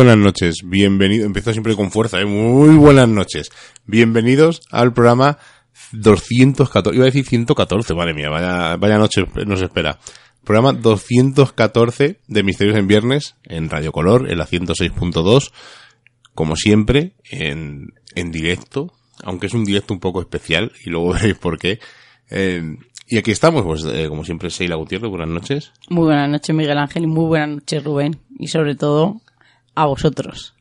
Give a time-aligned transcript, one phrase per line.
[0.00, 2.24] Buenas noches, bienvenido, empiezo siempre con fuerza, ¿eh?
[2.24, 3.50] muy buenas noches.
[3.84, 5.36] Bienvenidos al programa
[5.92, 9.98] 214, iba a decir 114, madre mía, vaya, vaya noche nos espera.
[10.42, 15.52] Programa 214 de Misterios en Viernes en Radio Color, en la 106.2,
[16.34, 21.36] como siempre, en, en directo, aunque es un directo un poco especial, y luego veréis
[21.36, 21.78] por qué.
[22.30, 25.72] Eh, y aquí estamos, pues eh, como siempre, Seila Gutiérrez, buenas noches.
[25.90, 28.18] Muy buenas noches, Miguel Ángel, y muy buenas noches, Rubén.
[28.38, 29.20] Y sobre todo,
[29.74, 30.54] a vosotros.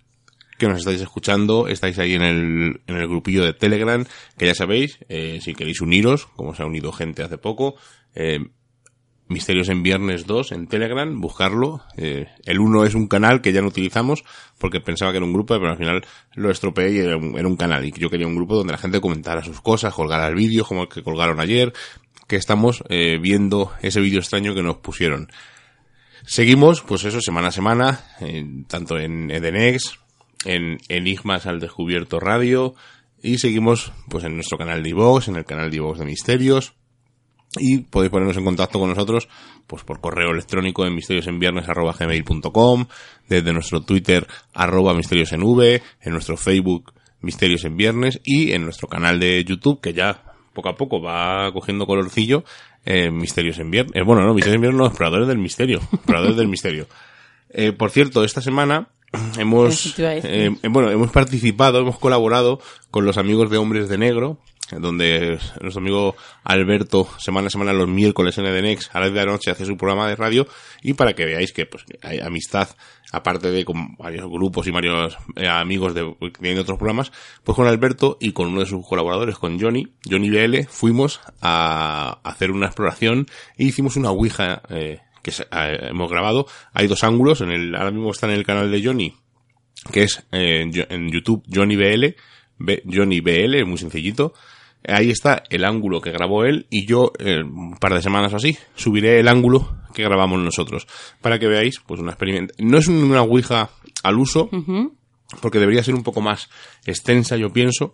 [0.58, 4.06] Que nos estáis escuchando, estáis ahí en el, en el grupillo de Telegram,
[4.38, 7.76] que ya sabéis, eh, si queréis uniros, como se ha unido gente hace poco,
[8.14, 8.40] eh,
[9.30, 11.82] Misterios en Viernes 2 en Telegram, buscarlo.
[11.98, 14.24] Eh, el 1 es un canal que ya no utilizamos
[14.58, 16.04] porque pensaba que era un grupo, pero al final
[16.34, 17.86] lo estropeé y era un, canal.
[17.86, 20.82] Y yo quería un grupo donde la gente comentara sus cosas, colgara el vídeo como
[20.84, 21.74] el que colgaron ayer,
[22.28, 25.30] que estamos eh, viendo ese vídeo extraño que nos pusieron.
[26.26, 30.00] Seguimos, pues eso, semana a semana, en- tanto en Edenex,
[30.46, 32.76] en Enigmas al Descubierto Radio,
[33.22, 36.74] y seguimos, pues en nuestro canal de iVox, en el canal de iVox de Misterios,
[37.58, 39.28] y podéis ponernos en contacto con nosotros,
[39.66, 42.86] pues por correo electrónico en misteriosenviernes.gmail.com,
[43.28, 48.64] desde nuestro Twitter, arroba misterios en V, en nuestro Facebook, Misterios en Viernes, y en
[48.64, 52.44] nuestro canal de YouTube, que ya poco a poco va cogiendo colorcillo,
[52.86, 53.96] eh, Misterios en Viernes.
[53.96, 55.80] Eh, bueno, no, Misterios en Viernes no, Exploradores del Misterio.
[55.94, 56.88] Exploradores del Misterio.
[57.50, 58.90] Eh, por cierto, esta semana
[59.38, 62.60] hemos, eh, eh, bueno, hemos participado, hemos colaborado
[62.92, 64.38] con los amigos de Hombres de Negro,
[64.72, 69.26] donde nuestro amigo Alberto, semana a semana, los miércoles en Edenex, a las 10 de
[69.26, 70.48] la noche, hace su programa de radio,
[70.82, 72.70] y para que veáis que pues, hay amistad,
[73.12, 77.12] aparte de con varios grupos y varios eh, amigos de, tienen otros programas,
[77.44, 82.20] pues con Alberto y con uno de sus colaboradores, con Johnny, Johnny BL, fuimos a
[82.24, 83.26] hacer una exploración
[83.58, 86.48] e hicimos una ouija, eh, que eh, hemos grabado.
[86.74, 89.14] Hay dos ángulos, en el, ahora mismo está en el canal de Johnny,
[89.92, 92.16] que es eh, en en YouTube Johnny BL,
[92.92, 94.34] Johnny BL, muy sencillito.
[94.88, 98.38] Ahí está el ángulo que grabó él y yo, eh, un par de semanas o
[98.38, 100.88] así, subiré el ángulo que grabamos nosotros.
[101.22, 102.54] Para que veáis, pues una experimento.
[102.58, 103.70] No es una ouija
[104.04, 104.50] al uso,
[105.42, 106.50] porque debería ser un poco más
[106.86, 107.94] extensa, yo pienso.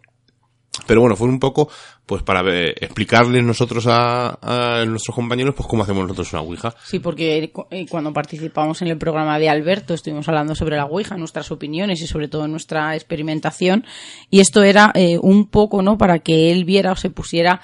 [0.87, 1.69] Pero bueno, fue un poco,
[2.05, 6.75] pues para ver- explicarles nosotros a, a nuestros compañeros, pues cómo hacemos nosotros una ouija.
[6.83, 10.85] Sí, porque cu- eh, cuando participamos en el programa de Alberto estuvimos hablando sobre la
[10.85, 13.85] Ouija, nuestras opiniones y sobre todo nuestra experimentación.
[14.29, 15.97] Y esto era eh, un poco, ¿no?
[15.97, 17.61] Para que él viera o se pusiera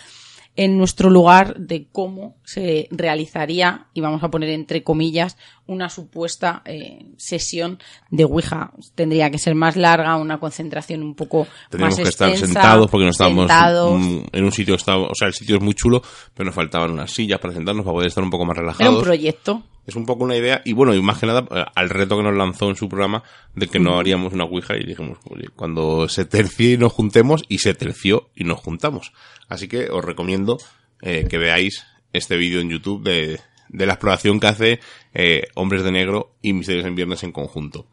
[0.64, 5.36] en nuestro lugar de cómo se realizaría, y vamos a poner entre comillas,
[5.66, 7.80] una supuesta eh, sesión
[8.12, 8.72] de Ouija.
[8.94, 12.92] Tendría que ser más larga, una concentración un poco Teníamos más que estar extensa, sentados
[12.92, 14.00] porque no estábamos sentados.
[14.00, 16.04] mm, en un sitio, que estaba, o sea, el sitio es muy chulo,
[16.36, 18.98] pero nos faltaban unas sillas para sentarnos para poder estar un poco más Era relajados.
[18.98, 19.64] un proyecto.
[19.92, 22.24] Es un poco una idea, y bueno, y más que nada eh, al reto que
[22.24, 23.24] nos lanzó en su programa
[23.56, 27.44] de que no haríamos una ouija y dijimos, oye, cuando se tercie y nos juntemos,
[27.50, 29.12] y se terció y nos juntamos.
[29.50, 30.60] Así que os recomiendo
[31.02, 34.80] eh, que veáis este vídeo en YouTube de, de la exploración que hace
[35.14, 37.86] eh, Hombres de Negro y Misterios en Viernes en conjunto.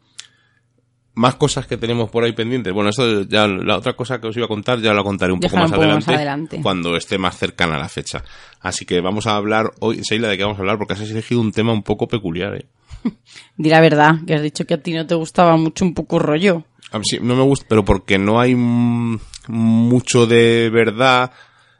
[1.19, 2.71] Más cosas que tenemos por ahí pendientes.
[2.71, 5.41] Bueno, esto ya, la otra cosa que os iba a contar ya la contaré un
[5.41, 8.23] poco, más, un poco más adelante, cuando esté más cercana a la fecha.
[8.61, 11.41] Así que vamos a hablar hoy, Seila, de qué vamos a hablar, porque has elegido
[11.41, 12.67] un tema un poco peculiar, ¿eh?
[13.57, 16.19] Di la verdad, que has dicho que a ti no te gustaba mucho un poco
[16.19, 16.63] rollo.
[16.93, 21.31] A mí sí, no me gusta, pero porque no hay mucho de verdad.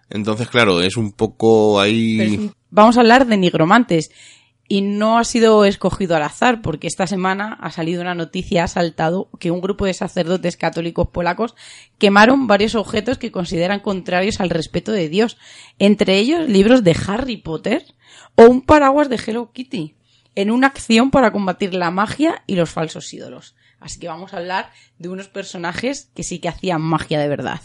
[0.10, 2.52] Entonces, claro, es un poco ahí.
[2.72, 4.12] Vamos a hablar de nigromantes.
[4.72, 8.68] Y no ha sido escogido al azar, porque esta semana ha salido una noticia, ha
[8.68, 11.56] saltado que un grupo de sacerdotes católicos polacos
[11.98, 15.38] quemaron varios objetos que consideran contrarios al respeto de Dios,
[15.80, 17.84] entre ellos libros de Harry Potter
[18.36, 19.96] o un paraguas de Hello Kitty,
[20.36, 23.56] en una acción para combatir la magia y los falsos ídolos.
[23.80, 27.62] Así que vamos a hablar de unos personajes que sí que hacían magia de verdad.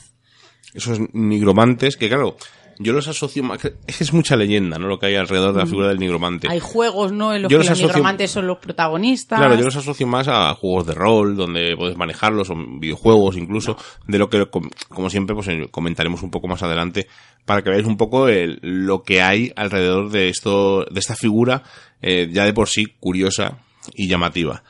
[0.73, 2.37] esos nigromantes que, claro,
[2.79, 3.65] yo los asocio más.
[3.87, 4.87] Es que es mucha leyenda, ¿no?
[4.89, 6.49] Lo que hay alrededor de la figura del nigromante.
[6.51, 7.35] Hay juegos, ¿no?
[7.35, 9.39] En los Yo que los asocio- nigromantes son los protagonistas.
[9.39, 13.77] Claro, yo los asocio más a juegos de rol, donde puedes manejarlos, o videojuegos incluso,
[14.07, 17.07] de lo que, com- como siempre, pues comentaremos un poco más adelante,
[17.45, 21.63] para que veáis un poco el- lo que hay alrededor de esto, de esta figura,
[22.03, 23.59] eh, ya de por sí curiosa
[23.95, 24.63] y llamativa.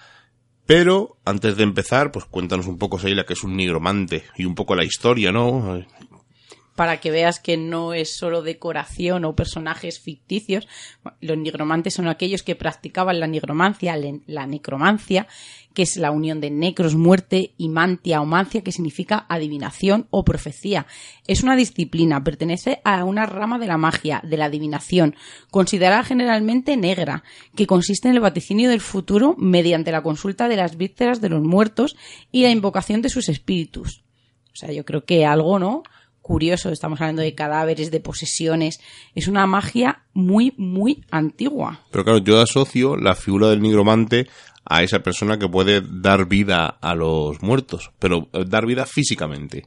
[0.66, 4.54] Pero, antes de empezar, pues cuéntanos un poco, Seila, que es un nigromante, y un
[4.54, 5.84] poco la historia, ¿no?
[6.74, 10.66] Para que veas que no es solo decoración o personajes ficticios.
[11.20, 15.26] Los nigromantes son aquellos que practicaban la nigromancia, la necromancia,
[15.72, 20.24] que es la unión de necros, muerte, y mantia o mancia, que significa adivinación o
[20.24, 20.86] profecía.
[21.26, 25.16] Es una disciplina, pertenece a una rama de la magia, de la adivinación,
[25.50, 27.24] considerada generalmente negra,
[27.56, 31.42] que consiste en el vaticinio del futuro mediante la consulta de las vísceras de los
[31.42, 31.96] muertos
[32.30, 34.04] y la invocación de sus espíritus.
[34.52, 35.82] O sea, yo creo que algo, ¿no?
[36.24, 38.80] Curioso, estamos hablando de cadáveres, de posesiones.
[39.14, 41.82] Es una magia muy, muy antigua.
[41.90, 44.26] Pero claro, yo asocio la figura del nigromante
[44.64, 49.66] a esa persona que puede dar vida a los muertos, pero eh, dar vida físicamente.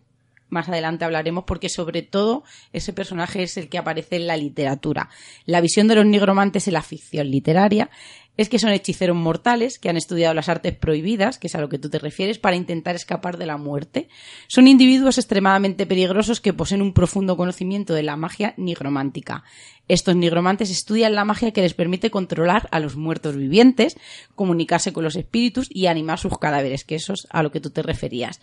[0.50, 2.44] Más adelante hablaremos porque sobre todo
[2.74, 5.10] ese personaje es el que aparece en la literatura.
[5.46, 7.92] La visión de los nigromantes en la ficción literaria
[8.38, 11.70] es que son hechiceros mortales que han estudiado las artes prohibidas, que es a lo
[11.70, 14.08] que tú te refieres, para intentar escapar de la muerte.
[14.48, 19.44] Son individuos extremadamente peligrosos que poseen un profundo conocimiento de la magia nigromántica.
[19.88, 23.98] Estos nigromantes estudian la magia que les permite controlar a los muertos vivientes,
[24.36, 27.72] comunicarse con los espíritus y animar sus cadáveres, que eso es a lo que tú
[27.72, 28.40] te referías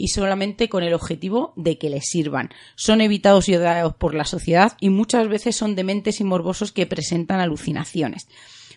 [0.00, 2.48] y solamente con el objetivo de que les sirvan.
[2.74, 6.86] Son evitados y odiados por la sociedad y muchas veces son dementes y morbosos que
[6.86, 8.26] presentan alucinaciones.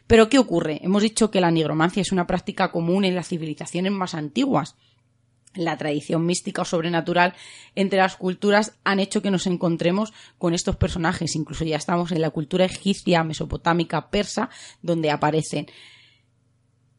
[0.07, 0.79] Pero ¿qué ocurre?
[0.83, 4.75] Hemos dicho que la nigromancia es una práctica común en las civilizaciones más antiguas.
[5.55, 7.35] La tradición mística o sobrenatural
[7.75, 11.35] entre las culturas han hecho que nos encontremos con estos personajes.
[11.35, 14.50] Incluso ya estamos en la cultura egipcia, mesopotámica, persa,
[14.81, 15.67] donde aparecen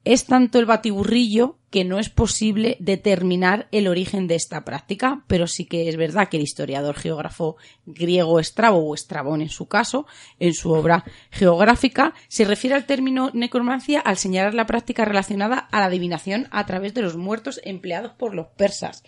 [0.05, 5.47] es tanto el batiburrillo que no es posible determinar el origen de esta práctica, pero
[5.47, 10.07] sí que es verdad que el historiador geógrafo griego Estrabo, o Estrabón en su caso,
[10.39, 15.81] en su obra geográfica, se refiere al término necromancia al señalar la práctica relacionada a
[15.81, 19.03] la adivinación a través de los muertos empleados por los persas.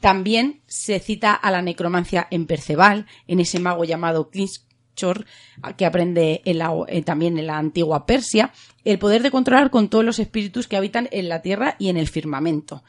[0.00, 4.28] También se cita a la necromancia en Perceval, en ese mago llamado
[4.96, 5.26] Kinchor,
[5.76, 8.52] que aprende en la- eh, también en la antigua Persia,
[8.84, 11.96] el poder de controlar con todos los espíritus que habitan en la tierra y en
[11.96, 12.82] el firmamento.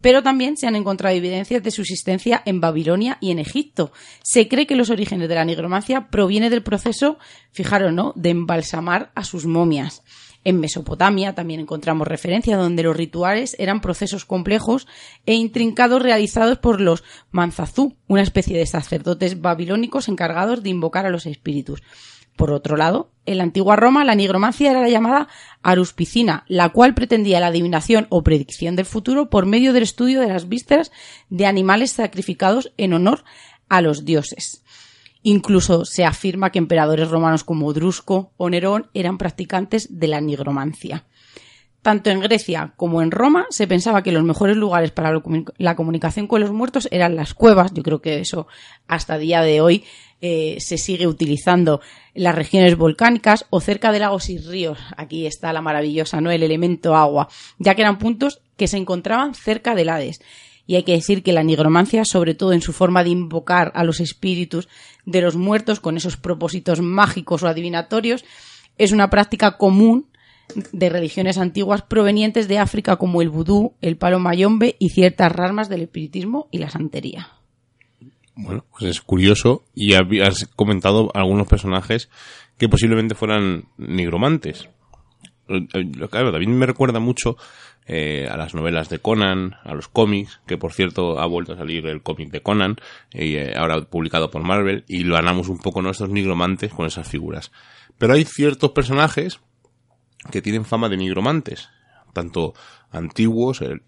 [0.00, 3.90] Pero también se han encontrado evidencias de su existencia en Babilonia y en Egipto.
[4.22, 7.18] Se cree que los orígenes de la nigromancia proviene del proceso,
[7.52, 10.02] fijaros, ¿no?, de embalsamar a sus momias.
[10.44, 14.86] En Mesopotamia también encontramos referencia donde los rituales eran procesos complejos
[15.24, 21.10] e intrincados realizados por los manzazú, una especie de sacerdotes babilónicos encargados de invocar a
[21.10, 21.82] los espíritus.
[22.36, 25.28] Por otro lado, en la antigua Roma la nigromancia era la llamada
[25.62, 30.28] aruspicina, la cual pretendía la adivinación o predicción del futuro por medio del estudio de
[30.28, 30.90] las vísceras
[31.30, 33.24] de animales sacrificados en honor
[33.68, 34.63] a los dioses.
[35.26, 41.06] Incluso se afirma que emperadores romanos como Drusco o Nerón eran practicantes de la nigromancia.
[41.80, 45.52] Tanto en Grecia como en Roma se pensaba que los mejores lugares para la comu-
[45.58, 47.72] la comunicación con los muertos eran las cuevas.
[47.74, 48.46] Yo creo que eso
[48.86, 49.84] hasta día de hoy
[50.20, 51.80] eh, se sigue utilizando
[52.14, 54.78] en las regiones volcánicas o cerca de lagos y ríos.
[54.96, 56.30] Aquí está la maravillosa, ¿no?
[56.30, 57.28] El elemento agua,
[57.58, 60.20] ya que eran puntos que se encontraban cerca del Hades.
[60.66, 63.84] Y hay que decir que la nigromancia, sobre todo en su forma de invocar a
[63.84, 64.68] los espíritus
[65.04, 68.24] de los muertos con esos propósitos mágicos o adivinatorios,
[68.78, 70.08] es una práctica común
[70.72, 75.68] de religiones antiguas provenientes de África como el vudú, el palo mayombe y ciertas ramas
[75.68, 77.28] del espiritismo y la santería.
[78.36, 82.10] Bueno, pues es curioso y has comentado algunos personajes
[82.58, 84.68] que posiblemente fueran nigromantes.
[85.48, 87.36] Eh, eh, Claro, también me recuerda mucho
[87.86, 91.56] eh, a las novelas de Conan, a los cómics, que por cierto ha vuelto a
[91.56, 92.76] salir el cómic de Conan,
[93.12, 97.52] eh, ahora publicado por Marvel, y lo ganamos un poco nuestros nigromantes con esas figuras.
[97.98, 99.40] Pero hay ciertos personajes
[100.30, 101.68] que tienen fama de nigromantes,
[102.14, 102.54] tanto
[102.90, 103.80] antiguos, eh,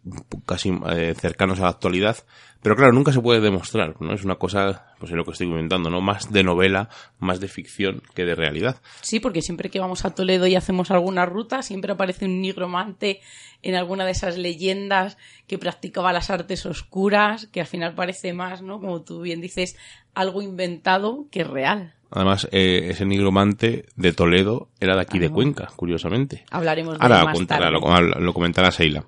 [0.45, 2.19] casi eh, cercanos a la actualidad,
[2.63, 4.13] pero claro, nunca se puede demostrar, ¿no?
[4.13, 6.01] Es una cosa, pues es lo que estoy comentando, ¿no?
[6.01, 6.89] Más de novela,
[7.21, 8.83] más de ficción que de realidad.
[9.03, 13.21] Sí, porque siempre que vamos a Toledo y hacemos alguna ruta, siempre aparece un nigromante
[13.63, 15.17] en alguna de esas leyendas
[15.47, 18.81] que practicaba las artes oscuras, que al final parece más, ¿no?
[18.81, 19.77] Como tú bien dices,
[20.15, 21.95] algo inventado que real.
[22.11, 26.45] Además, eh, ese nigromante de Toledo era de aquí de Cuenca, curiosamente.
[26.51, 27.81] Hablaremos de Ahora más contará, tarde.
[27.81, 29.05] lo, lo comentará Seila.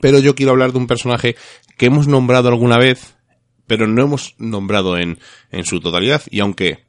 [0.00, 1.36] Pero yo quiero hablar de un personaje
[1.76, 3.16] que hemos nombrado alguna vez,
[3.66, 5.18] pero no hemos nombrado en,
[5.50, 6.22] en su totalidad.
[6.30, 6.84] Y aunque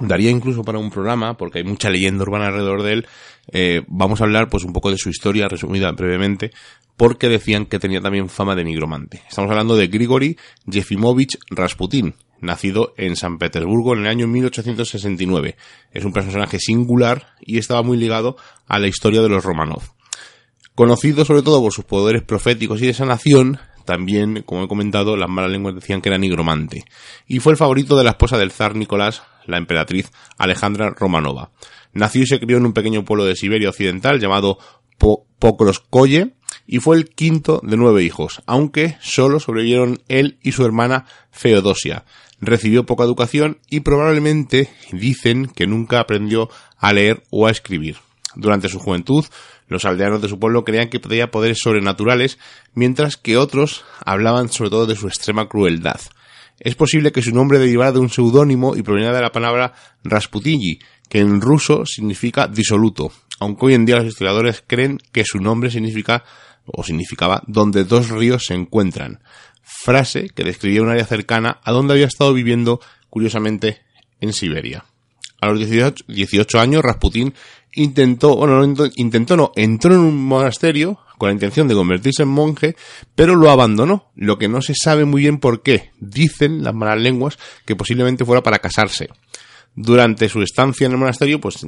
[0.00, 3.06] daría incluso para un programa, porque hay mucha leyenda urbana alrededor de él,
[3.52, 6.50] eh, vamos a hablar pues un poco de su historia, resumida brevemente,
[6.96, 9.22] porque decían que tenía también fama de nigromante.
[9.28, 10.36] Estamos hablando de Grigori
[10.66, 15.56] Yefimovich Rasputin, nacido en San Petersburgo en el año 1869.
[15.92, 19.82] Es un personaje singular y estaba muy ligado a la historia de los Romanov.
[20.74, 25.28] Conocido sobre todo por sus poderes proféticos y de sanación, también, como he comentado, las
[25.28, 26.84] malas lenguas decían que era nigromante.
[27.26, 31.50] Y fue el favorito de la esposa del zar Nicolás, la emperatriz Alejandra Romanova.
[31.94, 34.58] Nació y se crió en un pequeño pueblo de Siberia Occidental llamado
[34.98, 36.34] Po- Pokrovskoye
[36.66, 42.04] y fue el quinto de nueve hijos, aunque solo sobrevivieron él y su hermana Feodosia.
[42.40, 47.96] Recibió poca educación y probablemente dicen que nunca aprendió a leer o a escribir.
[48.36, 49.24] Durante su juventud,
[49.66, 52.38] los aldeanos de su pueblo creían que tenía poderes sobrenaturales,
[52.74, 56.00] mientras que otros hablaban sobre todo de su extrema crueldad.
[56.60, 60.78] Es posible que su nombre derivara de un seudónimo y proveniera de la palabra Rasputinyi,
[61.08, 65.70] que en ruso significa disoluto, aunque hoy en día los historiadores creen que su nombre
[65.70, 66.24] significa
[66.66, 69.20] o significaba donde dos ríos se encuentran,
[69.82, 72.80] frase que describía un área cercana a donde había estado viviendo,
[73.10, 73.80] curiosamente,
[74.20, 74.84] en Siberia.
[75.40, 77.32] A los 18, 18 años, Rasputín
[77.74, 82.28] intentó, bueno, no intentó- no, entró en un monasterio con la intención de convertirse en
[82.28, 82.76] monje,
[83.14, 85.90] pero lo abandonó, lo que no se sabe muy bien por qué.
[86.00, 89.08] Dicen las malas lenguas que posiblemente fuera para casarse.
[89.74, 91.64] Durante su estancia en el monasterio, pues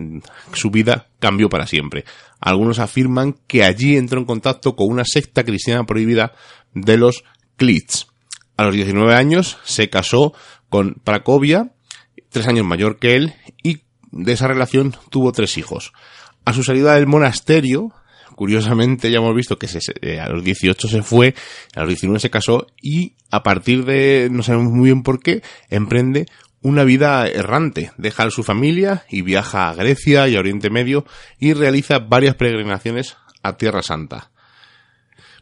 [0.53, 2.05] su vida cambió para siempre.
[2.41, 6.33] Algunos afirman que allí entró en contacto con una secta cristiana prohibida
[6.75, 7.23] de los
[7.61, 8.07] Klits.
[8.57, 10.33] A los 19 años se casó
[10.71, 11.75] con Prakovia,
[12.31, 15.93] tres años mayor que él, y de esa relación tuvo tres hijos.
[16.47, 17.93] A su salida del monasterio,
[18.35, 19.69] curiosamente ya hemos visto que
[20.01, 21.35] eh, a los 18 se fue,
[21.77, 25.43] a los 19 se casó y a partir de, no sabemos muy bien por qué,
[25.69, 26.29] emprende
[26.63, 27.93] una vida errante.
[27.99, 31.05] Deja a su familia y viaja a Grecia y a Oriente Medio
[31.39, 34.31] y realiza varias peregrinaciones a Tierra Santa.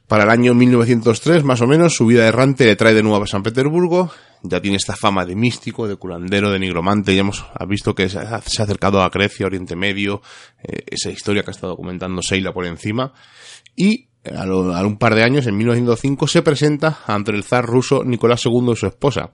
[0.09, 3.27] Para el año 1903, más o menos, su vida errante le trae de nuevo a
[3.27, 4.11] San Petersburgo.
[4.43, 7.15] Ya tiene esta fama de místico, de curandero, de nigromante.
[7.15, 10.23] Ya hemos visto que se ha, acercado a Grecia, Oriente Medio,
[10.62, 13.12] eh, esa historia que ha estado comentando Seila por encima.
[13.77, 18.47] Y a, un par de años, en 1905, se presenta ante el zar ruso Nicolás
[18.47, 19.33] II y su esposa,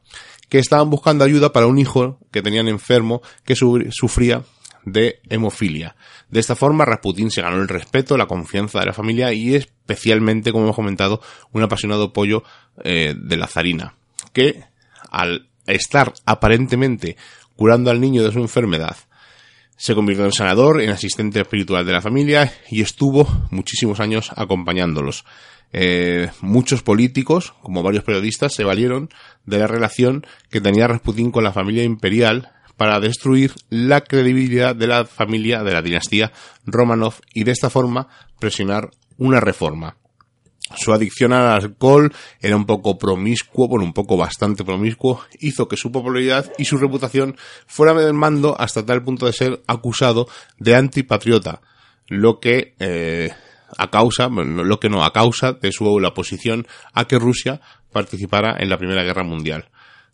[0.49, 4.43] que estaban buscando ayuda para un hijo que tenían enfermo que su- sufría
[4.87, 5.97] de hemofilia.
[6.35, 10.51] De esta forma, Rasputín se ganó el respeto, la confianza de la familia y especialmente,
[10.51, 11.21] como hemos comentado,
[11.53, 12.43] un apasionado apoyo
[12.83, 13.95] eh, de la zarina,
[14.33, 14.65] que
[15.13, 17.17] al estar aparentemente
[17.55, 18.97] curando al niño de su enfermedad,
[19.77, 25.25] se convirtió en sanador, en asistente espiritual de la familia y estuvo muchísimos años acompañándolos.
[25.73, 29.09] Eh, muchos políticos, como varios periodistas, se valieron
[29.47, 34.87] de la relación que tenía Rasputín con la familia imperial para destruir la credibilidad de
[34.87, 36.33] la familia de la dinastía
[36.65, 39.97] Romanov y de esta forma presionar una reforma.
[40.77, 45.77] Su adicción al alcohol era un poco promiscuo, bueno, un poco bastante promiscuo, hizo que
[45.77, 50.27] su popularidad y su reputación fuera mermando hasta tal punto de ser acusado
[50.59, 51.61] de antipatriota,
[52.09, 53.31] lo que eh,
[53.77, 57.61] a causa, bueno, lo que no, a causa de su oposición a que Rusia
[57.93, 59.69] participara en la Primera Guerra Mundial.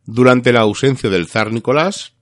[0.05, 2.15] Durante la ausencia del zar Nicolás,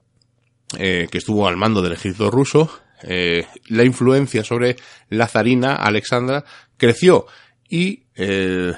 [0.77, 2.69] eh, que estuvo al mando del ejército ruso,
[3.03, 4.75] eh, la influencia sobre
[5.09, 6.43] la zarina Alexandra
[6.77, 7.27] creció
[7.69, 8.73] y eh,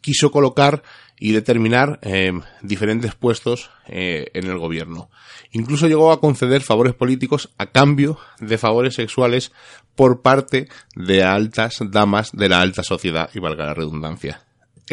[0.00, 0.82] quiso colocar
[1.18, 2.32] y determinar eh,
[2.62, 5.08] diferentes puestos en el gobierno.
[5.52, 9.52] Incluso llegó a conceder favores políticos a cambio de favores sexuales
[9.94, 14.42] por parte de altas damas de la alta sociedad, y valga la redundancia.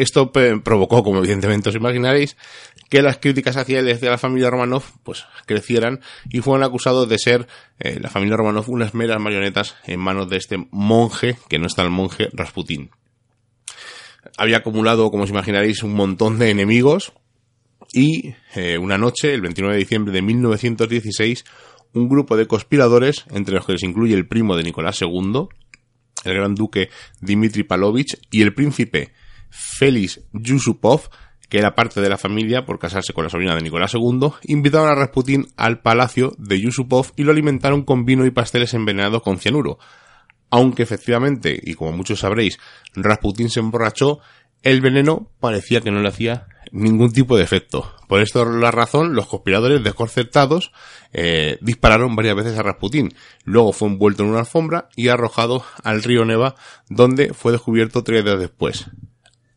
[0.00, 2.36] Esto pe- provocó, como evidentemente os imaginaréis,
[2.88, 7.08] que las críticas hacia él y hacia la familia Romanov pues crecieran y fueron acusados
[7.08, 7.46] de ser
[7.78, 11.82] eh, la familia Romanov unas meras marionetas en manos de este monje, que no está
[11.82, 12.90] el monje Rasputín.
[14.36, 17.12] había acumulado, como os imaginaréis, un montón de enemigos
[17.92, 21.44] y eh, una noche, el 29 de diciembre de 1916,
[21.92, 25.48] un grupo de conspiradores, entre los que se incluye el primo de Nicolás II,
[26.24, 26.90] el gran duque
[27.20, 29.12] Dmitri Palovich y el príncipe
[29.50, 31.10] Félix Yusupov,
[31.48, 34.88] que era parte de la familia por casarse con la sobrina de Nicolás II, invitaron
[34.88, 39.38] a Rasputín al palacio de Yusupov y lo alimentaron con vino y pasteles envenenados con
[39.38, 39.78] cianuro.
[40.50, 42.58] Aunque efectivamente, y como muchos sabréis,
[42.94, 44.20] Rasputín se emborrachó,
[44.62, 47.94] el veneno parecía que no le hacía ningún tipo de efecto.
[48.08, 50.72] Por esto la razón, los conspiradores desconcertados
[51.12, 53.14] eh, dispararon varias veces a Rasputín.
[53.44, 56.54] Luego fue envuelto en una alfombra y arrojado al río Neva,
[56.88, 58.86] donde fue descubierto tres días después.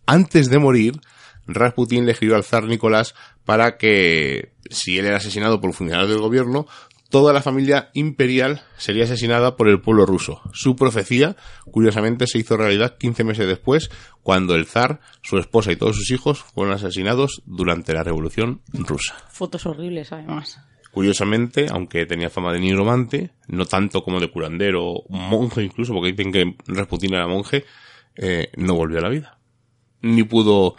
[0.06, 1.00] Antes de morir,
[1.48, 6.22] Rasputín le escribió al zar Nicolás para que, si él era asesinado por funcionarios del
[6.22, 6.68] gobierno,
[7.10, 10.42] toda la familia imperial sería asesinada por el pueblo ruso.
[10.52, 11.36] Su profecía,
[11.70, 13.92] curiosamente, se hizo realidad 15 meses después,
[14.24, 19.16] cuando el zar, su esposa y todos sus hijos fueron asesinados durante la Revolución rusa.
[19.30, 20.60] Fotos horribles, además.
[20.92, 26.32] Curiosamente, aunque tenía fama de nigromante, no tanto como de curandero, monje incluso, porque dicen
[26.32, 27.66] que Rasputín era monje,
[28.16, 29.38] eh, no volvió a la vida.
[30.04, 30.76] Ni pudo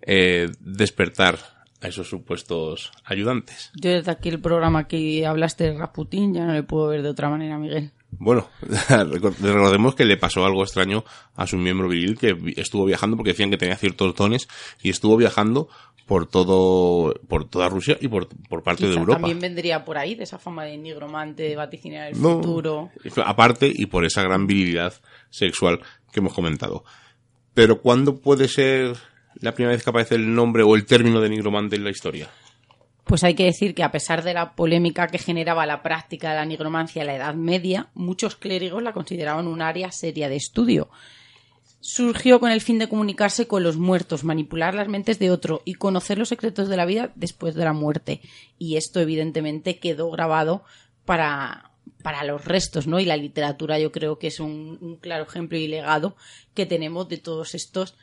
[0.00, 1.38] eh, despertar
[1.80, 3.70] a esos supuestos ayudantes.
[3.74, 7.10] Yo desde aquí el programa que hablaste de Rasputín ya no le puedo ver de
[7.10, 7.92] otra manera, Miguel.
[8.10, 8.48] Bueno,
[8.88, 11.04] recordemos que le pasó algo extraño
[11.36, 14.48] a su miembro viril que estuvo viajando porque decían que tenía ciertos dones
[14.82, 15.68] y estuvo viajando
[16.06, 19.20] por todo por toda Rusia y por, por parte de Europa.
[19.20, 22.90] También vendría por ahí de esa fama de nigromante, de vaticinar el futuro.
[23.24, 24.94] Aparte y por esa gran virilidad
[25.28, 25.80] sexual
[26.10, 26.84] que hemos comentado.
[27.58, 28.96] Pero ¿cuándo puede ser
[29.40, 32.28] la primera vez que aparece el nombre o el término de nigromante en la historia?
[33.02, 36.36] Pues hay que decir que a pesar de la polémica que generaba la práctica de
[36.36, 40.88] la nigromancia en la Edad Media, muchos clérigos la consideraban un área seria de estudio.
[41.80, 45.74] Surgió con el fin de comunicarse con los muertos, manipular las mentes de otro y
[45.74, 48.20] conocer los secretos de la vida después de la muerte.
[48.56, 50.62] Y esto evidentemente quedó grabado
[51.04, 53.00] para, para los restos, ¿no?
[53.00, 56.16] Y la literatura yo creo que es un, claro ejemplo y legado
[56.54, 57.96] que tenemos de todos estos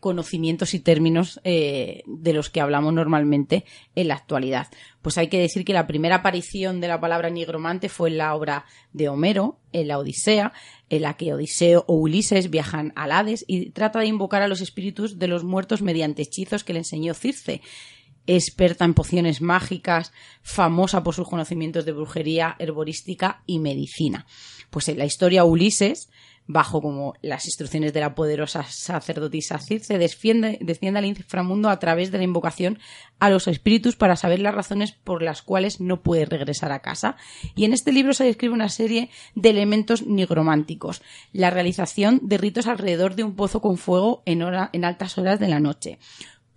[0.00, 4.66] conocimientos y términos eh, de los que hablamos normalmente en la actualidad.
[5.00, 8.34] Pues hay que decir que la primera aparición de la palabra nigromante fue en la
[8.34, 10.52] obra de Homero, en la Odisea,
[10.90, 14.60] en la que Odiseo o Ulises viajan al Hades y trata de invocar a los
[14.60, 17.60] espíritus de los muertos mediante hechizos que le enseñó Circe
[18.26, 24.26] experta en pociones mágicas, famosa por sus conocimientos de brujería, herborística y medicina.
[24.70, 26.08] Pues en la historia Ulises
[26.46, 32.10] bajo como las instrucciones de la poderosa sacerdotisa Circe, desciende, desciende al inframundo a través
[32.10, 32.78] de la invocación
[33.20, 37.16] a los espíritus para saber las razones por las cuales no puede regresar a casa.
[37.54, 42.66] Y en este libro se describe una serie de elementos nigrománticos, la realización de ritos
[42.66, 45.98] alrededor de un pozo con fuego en, en altas horas de la noche,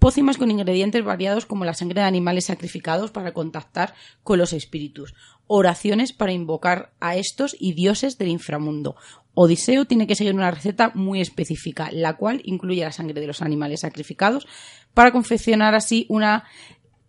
[0.06, 5.16] pócimas con ingredientes variados como la sangre de animales sacrificados para contactar con los espíritus,
[5.48, 8.96] oraciones para invocar a estos y dioses del inframundo,
[9.34, 13.42] Odiseo tiene que seguir una receta muy específica, la cual incluye la sangre de los
[13.42, 14.46] animales sacrificados,
[14.94, 16.44] para confeccionar así una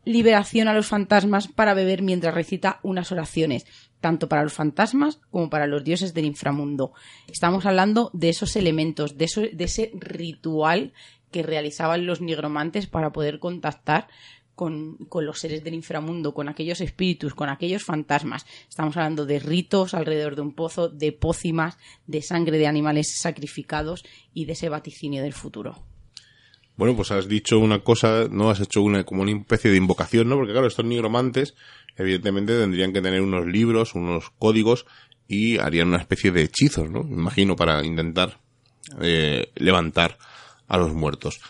[0.06, 3.66] liberación a los fantasmas para beber mientras recita unas oraciones,
[4.00, 6.92] tanto para los fantasmas como para los dioses del inframundo.
[7.30, 10.94] Estamos hablando de esos elementos, de, de ese ritual
[11.36, 14.08] que realizaban los nigromantes para poder contactar
[14.54, 18.46] con, los seres del inframundo, con aquellos espíritus, con aquellos fantasmas.
[18.70, 24.02] Estamos hablando de ritos alrededor de un pozo, de pócimas, de sangre de animales sacrificados
[24.32, 25.82] y de ese vaticinio del futuro.
[26.78, 28.48] Bueno, pues has dicho una cosa, ¿no?
[28.48, 30.36] Has hecho una, como una especie de invocación, ¿no?
[30.36, 31.54] Porque claro, estos nigromantes,
[31.98, 34.86] evidentemente tendrían que tener unos libros, unos códigos
[35.28, 37.00] y harían una especie de hechizos, ¿no?
[37.00, 38.40] imagino, para intentar
[39.02, 40.16] eh, levantar
[40.68, 41.40] a los muertos.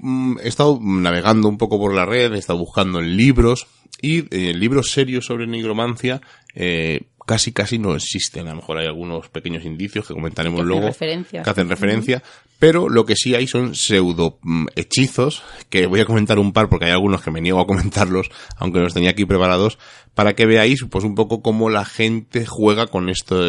[0.00, 3.66] Mm, he estado navegando un poco por la red, he estado buscando en libros
[4.00, 6.20] y eh, libros serios sobre nigromancia
[6.54, 8.46] eh, casi casi no existen.
[8.46, 12.22] A lo mejor hay algunos pequeños indicios que comentaremos luego que hacen referencia,
[12.58, 16.68] pero lo que sí hay son pseudo mm, hechizos que voy a comentar un par
[16.68, 19.78] porque hay algunos que me niego a comentarlos, aunque los tenía aquí preparados
[20.14, 23.40] para que veáis pues un poco cómo la gente juega con esto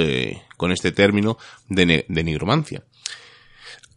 [0.57, 1.37] con este término
[1.67, 2.83] de nigromancia.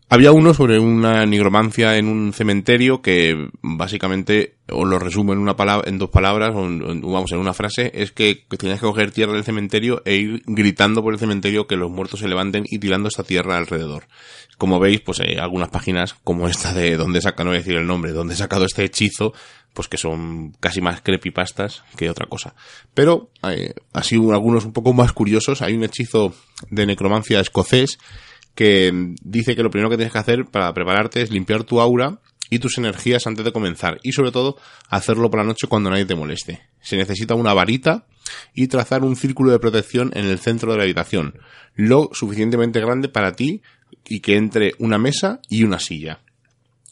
[0.09, 5.57] Había uno sobre una nigromancia en un cementerio que básicamente, os lo resumo en una
[5.57, 9.33] palabra, en dos palabras, o vamos, en una frase, es que tenías que coger tierra
[9.33, 13.09] del cementerio e ir gritando por el cementerio que los muertos se levanten y tirando
[13.09, 14.05] esta tierra alrededor.
[14.59, 17.75] Como veis, pues hay algunas páginas como esta de donde saca, no voy a decir
[17.75, 19.33] el nombre, donde he sacado este hechizo,
[19.75, 22.55] pues que son casi más creepypastas que otra cosa.
[22.95, 26.33] Pero, eh, así algunos un poco más curiosos, hay un hechizo
[26.71, 27.99] de necromancia escocés
[28.57, 28.91] que
[29.23, 32.59] dice que lo primero que tienes que hacer para prepararte es limpiar tu aura y
[32.59, 34.57] tus energías antes de comenzar y sobre todo
[34.89, 36.63] hacerlo por la noche cuando nadie te moleste.
[36.81, 38.07] Se necesita una varita
[38.55, 41.39] y trazar un círculo de protección en el centro de la habitación,
[41.75, 43.63] lo suficientemente grande para ti
[44.09, 46.21] y que entre una mesa y una silla.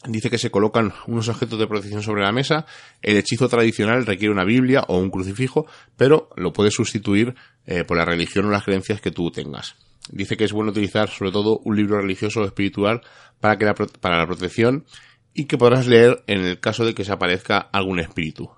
[0.06, 2.66] Dice que se colocan unos objetos de protección sobre la mesa.
[3.00, 7.96] El hechizo tradicional requiere una Biblia o un crucifijo, pero lo puedes sustituir eh, por
[7.96, 9.76] la religión o las creencias que tú tengas.
[10.10, 13.00] Dice que es bueno utilizar sobre todo un libro religioso o espiritual
[13.40, 14.84] para, que la, para la protección
[15.32, 18.50] y que podrás leer en el caso de que se aparezca algún espíritu.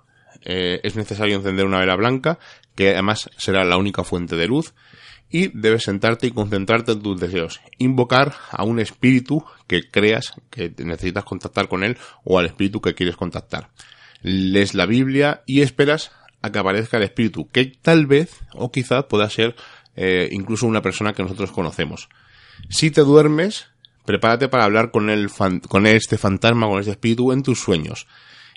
[0.43, 2.37] Eh, es necesario encender una vela blanca,
[2.75, 4.73] que además será la única fuente de luz,
[5.29, 7.59] y debes sentarte y concentrarte en tus deseos.
[7.77, 12.93] Invocar a un espíritu que creas que necesitas contactar con él o al espíritu que
[12.93, 13.69] quieres contactar.
[14.21, 19.05] Lees la Biblia y esperas a que aparezca el espíritu, que tal vez o quizás
[19.05, 19.55] pueda ser
[19.97, 22.07] eh, incluso una persona que nosotros conocemos.
[22.69, 23.67] Si te duermes,
[24.05, 25.29] prepárate para hablar con, el
[25.67, 28.07] con este fantasma, con este espíritu en tus sueños.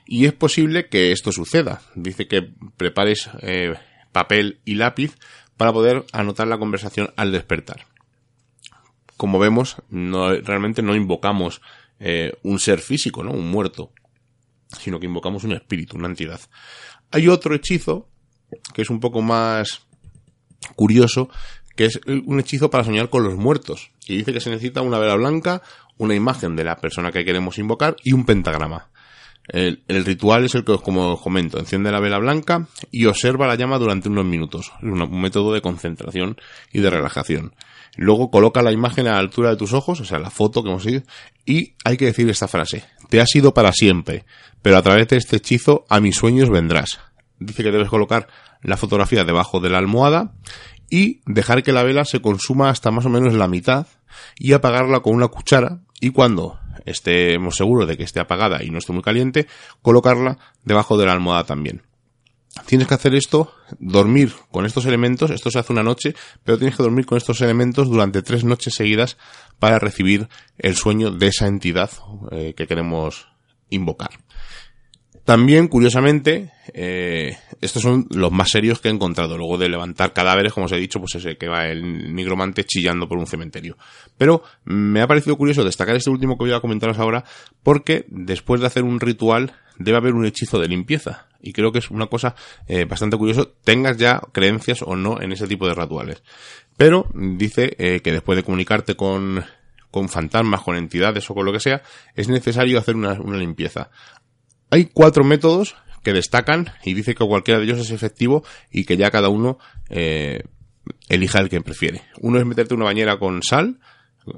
[0.06, 1.82] Y es posible que esto suceda.
[1.94, 3.74] Dice que prepares eh,
[4.12, 5.16] papel y lápiz
[5.56, 7.86] para poder anotar la conversación al despertar.
[9.16, 11.60] Como vemos, no, realmente no invocamos
[11.98, 13.32] eh, un ser físico, ¿no?
[13.32, 13.92] Un muerto,
[14.78, 16.40] sino que invocamos un espíritu, una entidad.
[17.10, 18.08] Hay otro hechizo
[18.74, 19.86] que es un poco más
[20.76, 21.28] curioso,
[21.76, 23.90] que es un hechizo para soñar con los muertos.
[24.06, 25.62] Y dice que se necesita una vela blanca,
[25.98, 28.88] una imagen de la persona que queremos invocar y un pentagrama.
[29.48, 33.56] El, ritual es el que, como os comento, enciende la vela blanca y observa la
[33.56, 34.72] llama durante unos minutos.
[34.78, 36.36] Es un, método de concentración
[36.72, 37.54] y de relajación.
[37.96, 40.70] Luego coloca la imagen a la altura de tus ojos, o sea, la foto que
[40.70, 41.02] hemos ido,
[41.44, 42.84] y hay que decir esta frase.
[43.08, 44.24] Te has ido para siempre,
[44.62, 47.00] pero a través de este hechizo a mis sueños vendrás.
[47.40, 48.28] Dice que debes colocar
[48.62, 50.34] la fotografía debajo de la almohada
[50.88, 53.86] y dejar que la vela se consuma hasta más o menos la mitad
[54.38, 58.78] y apagarla con una cuchara y cuando estemos seguros de que esté apagada y no
[58.78, 59.46] esté muy caliente,
[59.82, 61.82] colocarla debajo de la almohada también.
[62.66, 66.76] Tienes que hacer esto, dormir con estos elementos, esto se hace una noche, pero tienes
[66.76, 69.16] que dormir con estos elementos durante tres noches seguidas
[69.60, 71.90] para recibir el sueño de esa entidad
[72.32, 73.28] eh, que queremos
[73.68, 74.10] invocar.
[75.30, 79.38] También, curiosamente, eh, estos son los más serios que he encontrado.
[79.38, 83.08] Luego de levantar cadáveres, como os he dicho, pues ese que va el nigromante chillando
[83.08, 83.78] por un cementerio.
[84.18, 87.22] Pero me ha parecido curioso destacar este último que voy a comentaros ahora,
[87.62, 91.28] porque después de hacer un ritual debe haber un hechizo de limpieza.
[91.40, 92.34] Y creo que es una cosa
[92.66, 96.24] eh, bastante curioso, tengas ya creencias o no en ese tipo de rituales.
[96.76, 99.44] Pero dice eh, que después de comunicarte con
[99.92, 101.82] con fantasmas, con entidades o con lo que sea,
[102.14, 103.90] es necesario hacer una limpieza.
[104.70, 108.96] Hay cuatro métodos que destacan y dice que cualquiera de ellos es efectivo y que
[108.96, 110.44] ya cada uno eh,
[111.08, 112.02] elija el que prefiere.
[112.20, 113.78] Uno es meterte una bañera con sal,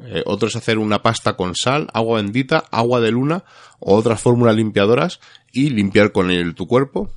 [0.06, 3.44] eh, otro es hacer una pasta con sal, agua bendita, agua de luna
[3.78, 5.20] o otras fórmulas limpiadoras
[5.52, 7.10] y limpiar con el, tu cuerpo.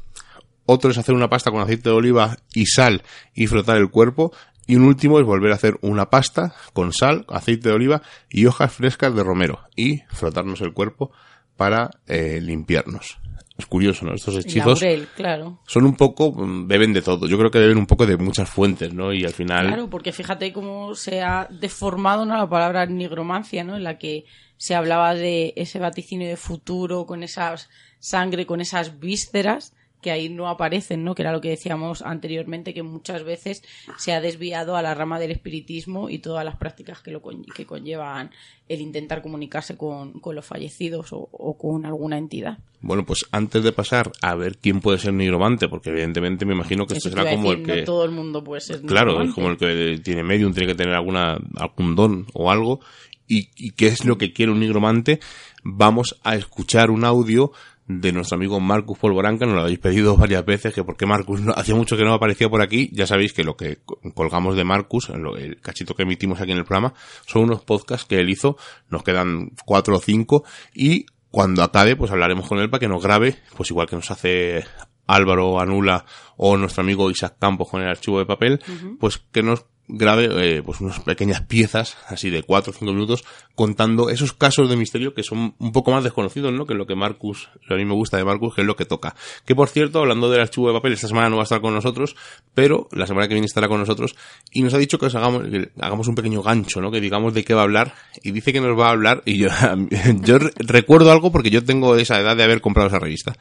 [0.65, 4.33] Otro es hacer una pasta con aceite de oliva y sal y frotar el cuerpo.
[4.67, 8.01] Y un último es volver a hacer una pasta con sal, aceite de oliva
[8.31, 11.11] y hojas frescas de romero y frotarnos el cuerpo
[11.55, 13.19] para eh, limpiarnos.
[13.57, 14.13] Es curioso, ¿no?
[14.13, 14.83] Estos hechizos
[15.15, 15.61] claro.
[15.65, 17.25] son un poco, mm, beben de todo.
[17.27, 19.13] Yo creo que beben un poco de muchas fuentes, ¿no?
[19.13, 19.67] Y al final...
[19.67, 22.35] Claro, porque fíjate cómo se ha deformado ¿no?
[22.35, 23.77] la palabra nigromancia, ¿no?
[23.77, 24.25] En la que
[24.57, 27.55] se hablaba de ese vaticinio de futuro con esa
[27.99, 29.74] sangre, con esas vísceras
[30.05, 31.15] que ahí no aparecen, ¿no?
[31.15, 33.63] Que era lo que decíamos anteriormente, que muchas veces
[33.97, 37.65] se ha desviado a la rama del espiritismo y todas las prácticas que, lo que
[37.65, 38.29] conllevan
[38.69, 42.59] el intentar comunicarse con, los fallecidos o, con alguna entidad.
[42.81, 46.85] Bueno, pues antes de pasar a ver quién puede ser nigromante, porque evidentemente me imagino
[46.85, 47.81] que esto será como el que...
[47.81, 50.93] todo el mundo puede ser Claro, es como el que tiene medium, tiene que tener
[50.93, 52.79] alguna, algún don o algo.
[53.27, 55.19] Y, y qué es lo que quiere un nigromante,
[55.63, 57.51] vamos a escuchar un audio
[57.87, 61.53] de nuestro amigo Marcus Polvoranca, nos lo habéis pedido varias veces, que porque Marcus no,
[61.55, 63.79] hacía mucho que no aparecía por aquí, ya sabéis que lo que
[64.13, 66.93] colgamos de Marcus, el cachito que emitimos aquí en el programa,
[67.27, 68.57] son unos podcasts que él hizo,
[68.89, 70.43] nos quedan cuatro o cinco,
[70.73, 74.09] y cuando acabe, pues hablaremos con él para que nos grabe, pues igual que nos
[74.09, 74.63] hace
[75.05, 76.05] Álvaro Anula
[76.37, 78.61] o nuestro amigo Isaac Campos con el archivo de papel,
[78.99, 83.23] pues que nos grabe eh, pues unas pequeñas piezas así de 4 o 5 minutos
[83.53, 86.65] contando esos casos de misterio que son un poco más desconocidos ¿no?
[86.65, 89.15] que lo que Marcus a mí me gusta de Marcus que es lo que toca
[89.45, 91.73] que por cierto hablando del archivo de papel esta semana no va a estar con
[91.73, 92.15] nosotros
[92.55, 94.15] pero la semana que viene estará con nosotros
[94.51, 95.43] y nos ha dicho que, hagamos,
[95.79, 96.89] hagamos un pequeño gancho ¿no?
[96.89, 97.93] que digamos de qué va a hablar
[98.23, 99.49] y dice que nos va a hablar y yo,
[100.21, 103.37] yo recuerdo algo porque yo tengo esa edad de haber comprado esa revista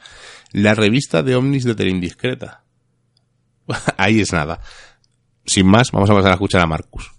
[0.51, 2.63] la revista de Omnis de Teleindiscreta
[3.97, 4.59] ahí es nada
[5.45, 7.11] sin más, vamos a pasar a escuchar a Marcus.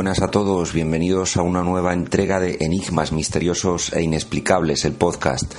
[0.00, 5.52] Buenas a todos, bienvenidos a una nueva entrega de Enigmas Misteriosos e Inexplicables, el podcast.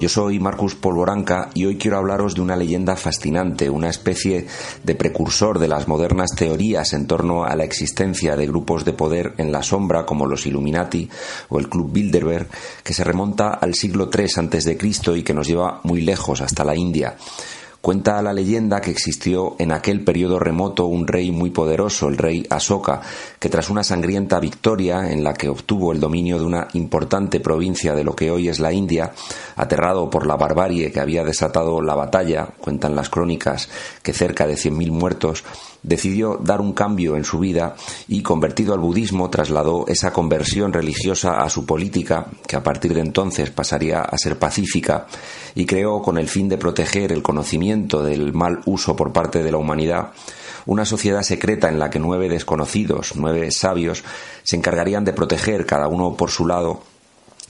[0.00, 4.48] Yo soy Marcus Polvoranca y hoy quiero hablaros de una leyenda fascinante, una especie
[4.82, 9.34] de precursor de las modernas teorías en torno a la existencia de grupos de poder
[9.38, 11.08] en la sombra como los Illuminati
[11.48, 12.48] o el Club Bilderberg,
[12.82, 14.76] que se remonta al siglo III a.C.
[15.14, 17.16] y que nos lleva muy lejos hasta la India.
[17.84, 22.46] Cuenta la leyenda que existió en aquel periodo remoto un rey muy poderoso, el rey
[22.48, 23.02] Asoka,
[23.38, 27.94] que tras una sangrienta victoria en la que obtuvo el dominio de una importante provincia
[27.94, 29.12] de lo que hoy es la India,
[29.56, 33.68] aterrado por la barbarie que había desatado la batalla, cuentan las crónicas
[34.02, 35.44] que cerca de cien mil muertos,
[35.84, 37.76] decidió dar un cambio en su vida
[38.08, 43.00] y, convertido al budismo, trasladó esa conversión religiosa a su política, que a partir de
[43.00, 45.06] entonces pasaría a ser pacífica,
[45.54, 49.52] y creó, con el fin de proteger el conocimiento del mal uso por parte de
[49.52, 50.10] la humanidad,
[50.66, 54.02] una sociedad secreta en la que nueve desconocidos, nueve sabios,
[54.42, 56.80] se encargarían de proteger, cada uno por su lado,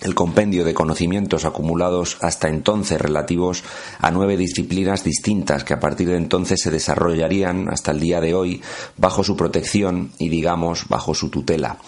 [0.01, 3.65] el compendio de conocimientos acumulados hasta entonces relativos
[3.99, 8.35] a nueve disciplinas distintas que a partir de entonces se desarrollarían hasta el día de
[8.35, 8.63] hoy
[8.97, 11.79] bajo su protección y digamos bajo su tutela.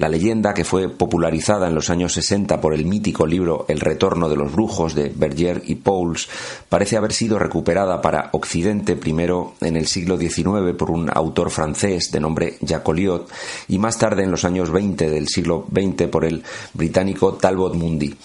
[0.00, 4.30] La leyenda, que fue popularizada en los años 60 por el mítico libro El retorno
[4.30, 6.26] de los brujos de Berger y Pauls,
[6.70, 12.10] parece haber sido recuperada para Occidente primero en el siglo XIX por un autor francés
[12.12, 13.30] de nombre Jacques Oliot
[13.68, 18.16] y más tarde en los años 20 del siglo XX por el británico Talbot Mundy.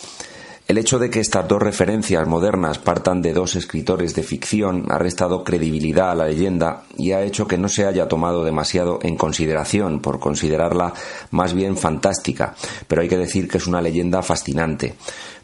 [0.68, 4.98] El hecho de que estas dos referencias modernas partan de dos escritores de ficción ha
[4.98, 9.16] restado credibilidad a la leyenda y ha hecho que no se haya tomado demasiado en
[9.16, 10.92] consideración por considerarla
[11.30, 12.56] más bien fantástica,
[12.88, 14.96] pero hay que decir que es una leyenda fascinante.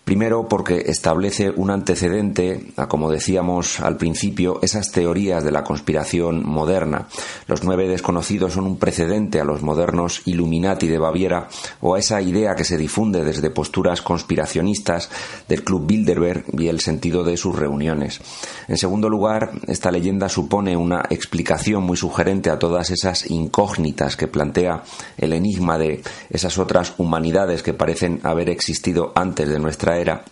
[0.04, 6.44] Primero porque establece un antecedente a, como decíamos al principio, esas teorías de la conspiración
[6.44, 7.08] moderna.
[7.48, 11.48] Los nueve desconocidos son un precedente a los modernos Illuminati de Baviera
[11.80, 15.10] o a esa idea que se difunde desde posturas conspiracionistas
[15.48, 18.20] del Club Bilderberg y el sentido de sus reuniones.
[18.68, 24.28] En segundo lugar, esta leyenda supone una explicación muy sugerente a todas esas incógnitas que
[24.28, 24.84] plantea
[25.18, 30.24] el enigma de esas otras humanidades que parecen haber existido antes de nuestra era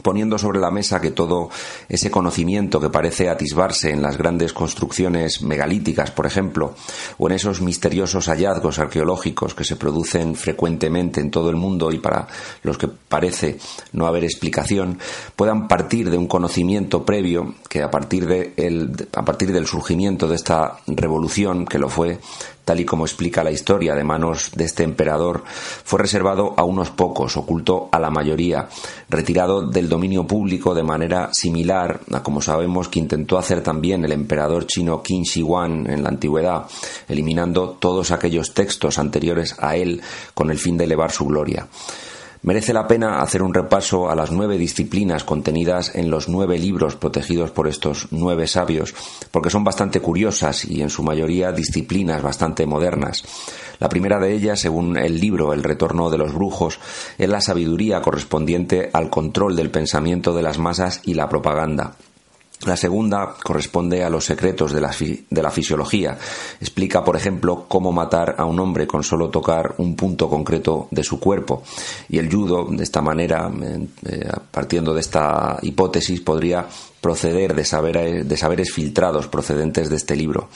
[0.00, 1.50] poniendo sobre la mesa que todo
[1.88, 6.74] ese conocimiento que parece atisbarse en las grandes construcciones megalíticas, por ejemplo,
[7.18, 11.98] o en esos misteriosos hallazgos arqueológicos que se producen frecuentemente en todo el mundo y
[11.98, 12.26] para
[12.62, 13.58] los que parece
[13.92, 14.98] no haber explicación,
[15.36, 20.36] puedan partir de un conocimiento previo que a partir, de a partir del surgimiento de
[20.36, 22.18] esta revolución, que lo fue
[22.64, 26.90] tal y como explica la historia de manos de este emperador, fue reservado a unos
[26.90, 28.68] pocos, oculto a la mayoría,
[29.08, 34.12] retirado del dominio público de manera similar a como sabemos que intentó hacer también el
[34.12, 36.66] emperador chino Qin Shi Huang en la antigüedad,
[37.08, 40.00] eliminando todos aquellos textos anteriores a él
[40.34, 41.66] con el fin de elevar su gloria.
[42.44, 46.96] Merece la pena hacer un repaso a las nueve disciplinas contenidas en los nueve libros
[46.96, 48.96] protegidos por estos nueve sabios,
[49.30, 53.22] porque son bastante curiosas y en su mayoría disciplinas bastante modernas.
[53.78, 56.80] La primera de ellas, según el libro El retorno de los brujos,
[57.16, 61.94] es la sabiduría correspondiente al control del pensamiento de las masas y la propaganda.
[62.64, 64.94] La segunda corresponde a los secretos de la,
[65.30, 66.16] de la, fisiología.
[66.60, 71.02] Explica, por ejemplo, cómo matar a un hombre con solo tocar un punto concreto de
[71.02, 71.62] su cuerpo.
[72.08, 73.50] Y el judo, de esta manera,
[74.06, 76.66] eh, partiendo de esta hipótesis, podría
[77.02, 80.48] proceder de, saber, de saberes filtrados procedentes de este libro.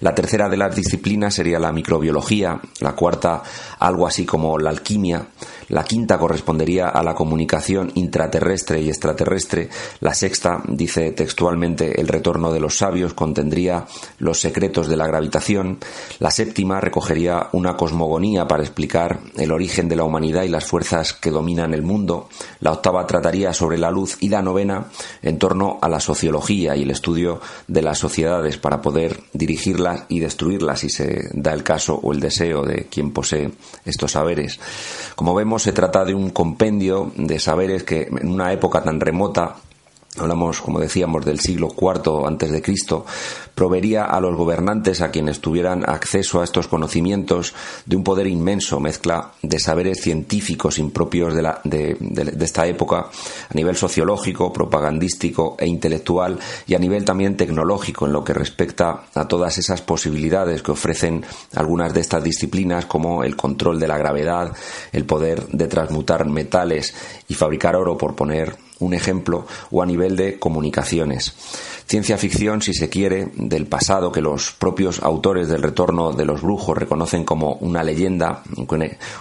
[0.00, 3.42] La tercera de las disciplinas sería la microbiología, la cuarta
[3.80, 5.26] algo así como la alquimia,
[5.68, 9.68] la quinta correspondería a la comunicación intraterrestre y extraterrestre,
[10.00, 13.86] la sexta, dice textualmente, el retorno de los sabios contendría
[14.18, 15.78] los secretos de la gravitación,
[16.20, 21.12] la séptima recogería una cosmogonía para explicar el origen de la humanidad y las fuerzas
[21.12, 22.28] que dominan el mundo,
[22.60, 24.86] la octava trataría sobre la luz y la novena
[25.22, 30.20] en torno a la sociología y el estudio de las sociedades para poder dirigirlas y
[30.20, 33.50] destruirlas si se da el caso o el deseo de quien posee
[33.84, 34.58] estos saberes.
[35.16, 39.56] Como vemos, se trata de un compendio de saberes que en una época tan remota
[40.20, 43.04] hablamos, como decíamos, del siglo IV antes de Cristo,
[43.54, 47.54] proveería a los gobernantes, a quienes tuvieran acceso a estos conocimientos,
[47.86, 51.96] de un poder inmenso, mezcla de saberes científicos impropios de, la, de,
[52.40, 53.08] esta época,
[53.48, 59.04] a nivel sociológico, propagandístico e intelectual, y a nivel también tecnológico, en lo que respecta
[59.14, 61.24] a todas esas posibilidades que ofrecen
[61.56, 64.52] algunas de estas disciplinas, como el control de la gravedad,
[64.92, 66.94] el poder de transmutar metales
[67.26, 71.34] y fabricar oro, por poner un ejemplo, o a nivel de comunicaciones.
[71.88, 76.42] Ciencia ficción, si se quiere, del pasado que los propios autores del retorno de los
[76.42, 78.42] brujos reconocen como una leyenda,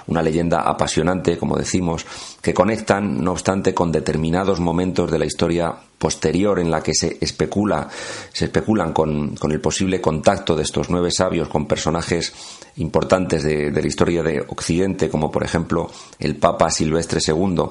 [0.07, 2.05] una leyenda apasionante, como decimos,
[2.41, 7.17] que conectan, no obstante, con determinados momentos de la historia posterior en la que se
[7.21, 7.87] especula,
[8.33, 12.33] se especulan con, el posible contacto de estos nueve sabios con personajes
[12.75, 15.89] importantes de, de la historia de Occidente, como por ejemplo
[16.19, 17.63] el Papa Silvestre II,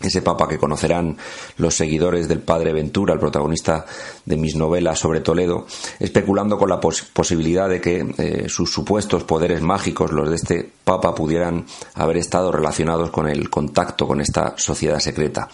[0.00, 1.16] ese papa que conocerán
[1.56, 3.84] los seguidores del padre Ventura, el protagonista
[4.24, 5.66] de mis novelas sobre Toledo,
[5.98, 11.14] especulando con la posibilidad de que eh, sus supuestos poderes mágicos, los de este papa,
[11.14, 15.48] pudieran haber estado relacionados con el contacto con esta sociedad secreta.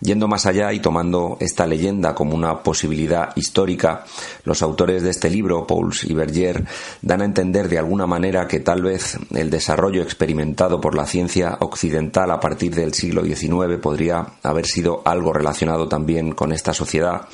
[0.00, 4.04] Yendo más allá y tomando esta leyenda como una posibilidad histórica,
[4.44, 6.64] los autores de este libro, Pauls y Berger,
[7.02, 11.58] dan a entender de alguna manera que tal vez el desarrollo experimentado por la ciencia
[11.60, 17.26] occidental a partir del siglo XIX podría haber sido algo relacionado también con esta sociedad.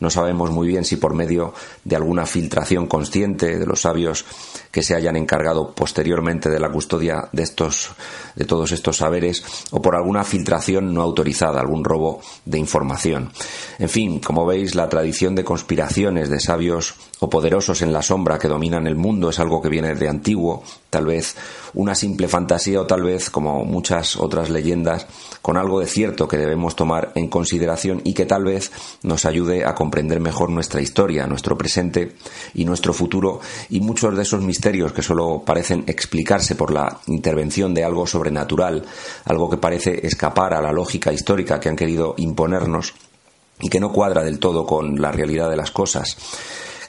[0.00, 1.54] No sabemos muy bien si por medio
[1.84, 4.24] de alguna filtración consciente de los sabios
[4.70, 7.90] que se hayan encargado posteriormente de la custodia de estos
[8.34, 13.32] de todos estos saberes o por alguna filtración no autorizada, algún robo de información.
[13.78, 18.38] En fin, como veis, la tradición de conspiraciones de sabios o poderosos en la sombra
[18.38, 21.34] que dominan el mundo es algo que viene de antiguo, tal vez
[21.72, 25.06] una simple fantasía o tal vez, como muchas otras leyendas,
[25.40, 28.70] con algo de cierto que debemos tomar en consideración y que tal vez
[29.02, 32.12] nos ayude a comprender mejor nuestra historia, nuestro presente
[32.52, 37.72] y nuestro futuro y muchos de esos misterios que solo parecen explicarse por la intervención
[37.72, 38.84] de algo sobrenatural,
[39.24, 42.92] algo que parece escapar a la lógica histórica que han querido imponernos
[43.60, 46.18] y que no cuadra del todo con la realidad de las cosas.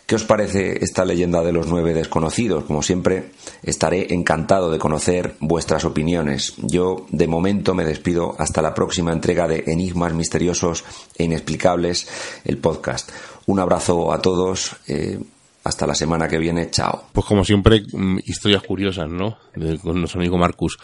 [0.05, 2.65] ¿Qué os parece esta leyenda de los nueve desconocidos?
[2.65, 3.31] Como siempre,
[3.63, 6.53] estaré encantado de conocer vuestras opiniones.
[6.57, 10.83] Yo, de momento, me despido hasta la próxima entrega de Enigmas Misteriosos
[11.17, 12.07] e Inexplicables,
[12.45, 13.11] el podcast.
[13.47, 14.75] Un abrazo a todos.
[14.87, 15.19] Eh,
[15.65, 16.69] hasta la semana que viene.
[16.69, 17.05] Chao.
[17.11, 19.37] Pues como siempre, mm, historias curiosas, ¿no?
[19.81, 20.77] con nuestro amigo Marcus.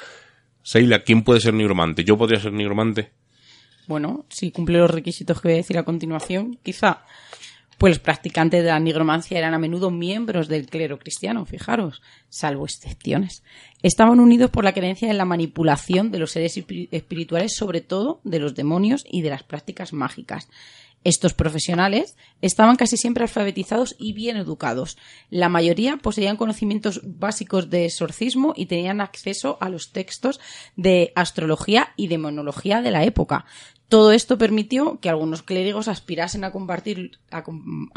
[0.64, 2.04] Seila, ¿quién puede ser nigromante?
[2.04, 3.12] ¿Yo podría ser nigromante?
[3.88, 7.04] Bueno, si cumple los requisitos que voy a decir a continuación, quizá.
[7.82, 12.66] Pues los practicantes de la nigromancia eran a menudo miembros del clero cristiano, fijaros, salvo
[12.66, 13.42] excepciones.
[13.82, 16.56] Estaban unidos por la creencia en la manipulación de los seres
[16.92, 20.48] espirituales, sobre todo de los demonios y de las prácticas mágicas.
[21.04, 24.98] Estos profesionales estaban casi siempre alfabetizados y bien educados.
[25.32, 30.40] La mayoría poseían conocimientos básicos de exorcismo y tenían acceso a los textos
[30.76, 33.46] de astrología y demonología de la época.
[33.88, 37.44] Todo esto permitió que algunos clérigos aspirasen a, compartir, a,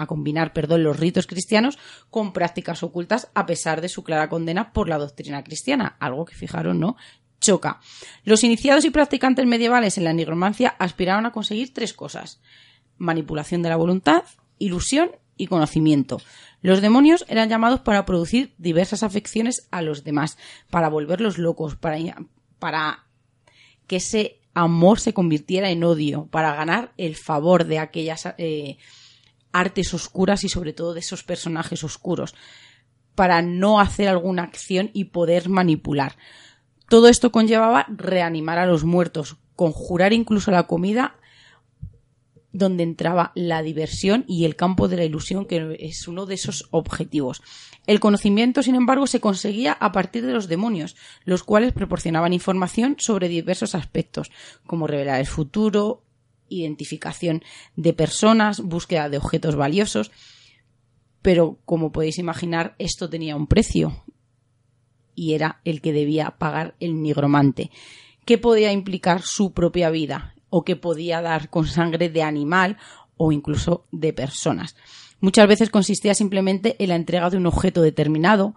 [0.07, 4.89] combinar perdón, los ritos cristianos con prácticas ocultas a pesar de su clara condena por
[4.89, 6.97] la doctrina cristiana, algo que fijaron, ¿no?
[7.39, 7.81] choca.
[8.25, 12.41] Los iniciados y practicantes medievales en la nigromancia aspiraban a conseguir tres cosas
[12.99, 14.25] manipulación de la voluntad,
[14.59, 16.21] ilusión y conocimiento.
[16.63, 20.39] Los demonios eran llamados para producir diversas afecciones a los demás,
[20.71, 23.07] para volverlos locos, para,
[23.87, 28.79] que ese amor se convirtiera en odio, para ganar el favor de aquellas eh,
[29.53, 32.35] artes oscuras y sobre todo de esos personajes oscuros,
[33.15, 36.17] para no hacer alguna acción y poder manipular.
[36.89, 41.17] Todo esto conllevaba reanimar a los muertos, conjurar incluso la comida
[42.55, 46.69] donde entraba la diversión y el campo de la ilusión, que es uno de esos
[46.71, 47.43] objetivos.
[47.85, 52.95] El conocimiento, sin embargo, se conseguía a partir de los demonios, los cuales proporcionaban información
[52.99, 54.31] sobre diversos aspectos,
[54.69, 56.05] como revelar el futuro,
[56.49, 57.43] identificación
[57.75, 60.13] de personas, búsqueda de objetos valiosos.
[61.23, 64.05] Pero, como podéis imaginar, esto tenía un precio
[65.17, 67.73] y era el que debía pagar el nigromante,
[68.25, 72.77] que podía implicar su propia vida, o que podía dar con sangre de animal
[73.17, 74.77] o incluso de personas.
[75.19, 78.55] Muchas veces consistía simplemente en la entrega de un objeto determinado,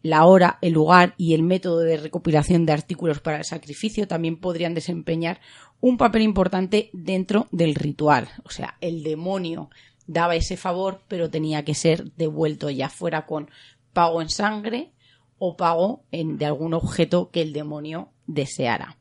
[0.00, 4.40] la hora, el lugar y el método de recopilación de artículos para el sacrificio también
[4.40, 5.38] podrían desempeñar
[5.82, 8.26] un papel importante dentro del ritual.
[8.44, 9.68] O sea, el demonio
[10.06, 13.50] daba ese favor, pero tenía que ser devuelto ya fuera con
[13.92, 14.92] pago en sangre
[15.36, 18.96] o pago en, de algún objeto que el demonio deseara.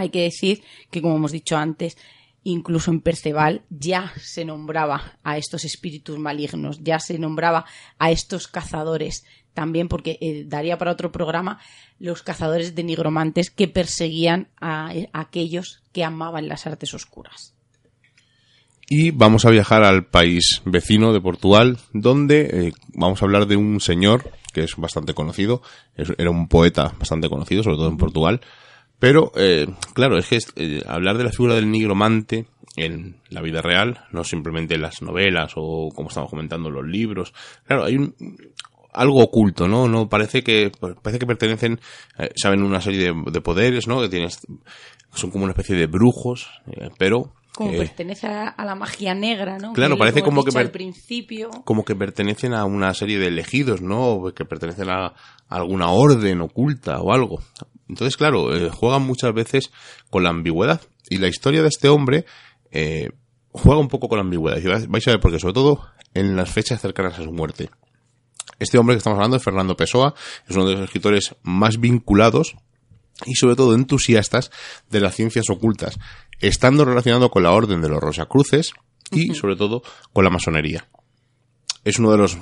[0.00, 1.96] Hay que decir que, como hemos dicho antes,
[2.42, 7.66] incluso en Perceval ya se nombraba a estos espíritus malignos, ya se nombraba
[7.98, 11.60] a estos cazadores, también porque eh, daría para otro programa
[11.98, 17.54] los cazadores de nigromantes que perseguían a, aquellos que amaban las artes oscuras.
[18.88, 23.56] Y vamos a viajar al país vecino de Portugal, donde eh, vamos a hablar de
[23.56, 25.62] un señor que es bastante conocido,
[25.94, 28.40] era un poeta bastante conocido, sobre todo en Portugal,
[29.00, 32.46] Pero, eh, claro, es que eh, hablar de la figura del nigromante
[32.76, 37.34] en la vida real, no simplemente en las novelas o como estamos comentando los libros.
[37.66, 38.14] Claro, hay un,
[38.92, 39.88] algo oculto, ¿no?
[39.88, 40.70] No parece que
[41.02, 41.80] parece que pertenecen,
[42.18, 44.00] eh, saben una serie de, poderes, ¿no?
[44.00, 44.40] Que tienes
[45.12, 49.72] son como una especie de brujos, eh, pero como pertenece a, la magia negra, ¿no?
[49.72, 54.32] Claro, parece como, que al principio como que pertenecen a una serie de elegidos, ¿no?
[54.34, 55.14] Que pertenecen a,
[55.48, 57.40] alguna orden oculta o algo.
[57.90, 59.72] Entonces, claro, eh, juegan muchas veces
[60.10, 62.24] con la ambigüedad y la historia de este hombre
[62.70, 63.10] eh,
[63.50, 64.58] juega un poco con la ambigüedad.
[64.58, 65.84] Y vais a ver porque sobre todo
[66.14, 67.68] en las fechas cercanas a su muerte.
[68.60, 70.14] Este hombre que estamos hablando es Fernando Pessoa,
[70.48, 72.54] es uno de los escritores más vinculados
[73.26, 74.52] y sobre todo entusiastas
[74.88, 75.98] de las ciencias ocultas,
[76.38, 78.72] estando relacionado con la Orden de los Rosacruces
[79.10, 79.82] y sobre todo
[80.12, 80.86] con la masonería.
[81.84, 82.36] Es uno de los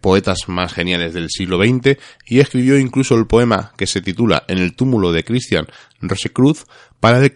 [0.00, 4.58] poetas más geniales del siglo XX y escribió incluso el poema que se titula En
[4.58, 5.66] el túmulo de Christian
[6.00, 6.64] Rosecruz
[7.00, 7.34] para el,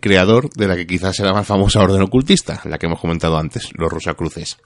[0.00, 3.70] creador de la que quizás era más famosa orden ocultista, la que hemos comentado antes,
[3.74, 4.58] los Rosacruces.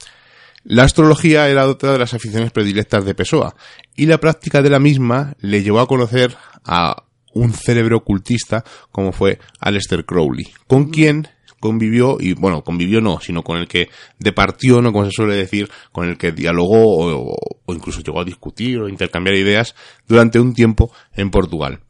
[0.64, 3.54] La astrología era otra de las aficiones predilectas de Pessoa,
[3.94, 9.12] y la práctica de la misma le llevó a conocer a un cerebro ocultista como
[9.12, 11.28] fue Aleister Crowley, con quien
[11.61, 15.70] convivió, y bueno, convivió no, sino con el que departió, no como se suele decir,
[15.92, 17.36] con el que dialogó o,
[17.68, 19.74] incluso llegó a discutir o intercambiar ideas
[20.08, 21.80] durante un tiempo en Portugal.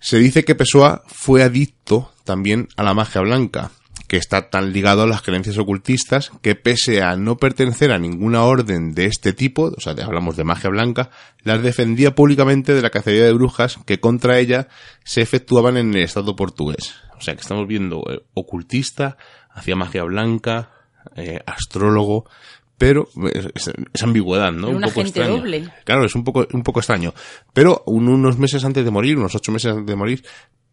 [0.00, 3.70] Se dice que Pessoa fue adicto también a la magia blanca,
[4.08, 8.42] que está tan ligado a las creencias ocultistas que pese a no pertenecer a ninguna
[8.42, 11.10] orden de este tipo, o sea, hablamos de magia blanca,
[11.44, 14.68] las defendía públicamente de la cacería de brujas que contra ella
[15.04, 16.94] se efectuaban en el Estado portugués.
[17.22, 19.16] O sea, que estamos viendo eh, ocultista,
[19.50, 20.72] hacia magia blanca,
[21.14, 22.28] eh, astrólogo,
[22.76, 24.70] pero es, ambigüedad, ¿no?
[24.70, 25.40] un, poco extraño.
[25.84, 27.14] Claro, es un poco, un poco extraño.
[27.52, 30.24] Pero unos meses antes de morir, unos ocho meses antes de morir,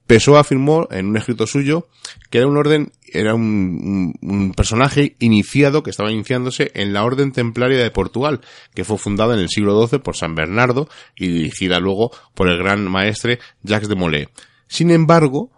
[0.07, 1.87] Pessoa afirmó en un escrito suyo
[2.31, 7.77] que era un orden, era un, personaje iniciado, que estaba iniciándose en la Orden Templaria
[7.77, 8.41] de Portugal,
[8.73, 12.57] que fue fundada en el siglo XII por San Bernardo y dirigida luego por el
[12.57, 14.29] gran maestre Jacques de Molay.
[14.65, 15.51] Sin embargo,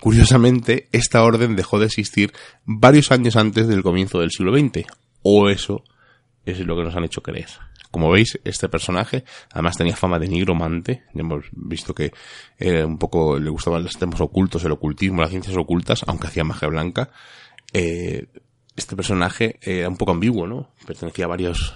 [0.00, 2.32] curiosamente, esta orden dejó de existir
[2.64, 4.86] varios años antes del comienzo del siglo XX.
[5.22, 5.82] O eso
[6.44, 7.48] es lo que nos han hecho creer.
[7.90, 11.04] Como veis, este personaje además tenía fama de nigromante.
[11.14, 12.12] Ya hemos visto que
[12.84, 16.68] un poco le gustaban los temas ocultos, el ocultismo, las ciencias ocultas, aunque hacía magia
[16.68, 17.10] blanca.
[17.72, 18.26] Eh,
[18.76, 20.70] este personaje era un poco ambiguo, ¿no?
[20.86, 21.74] Pertenecía a varios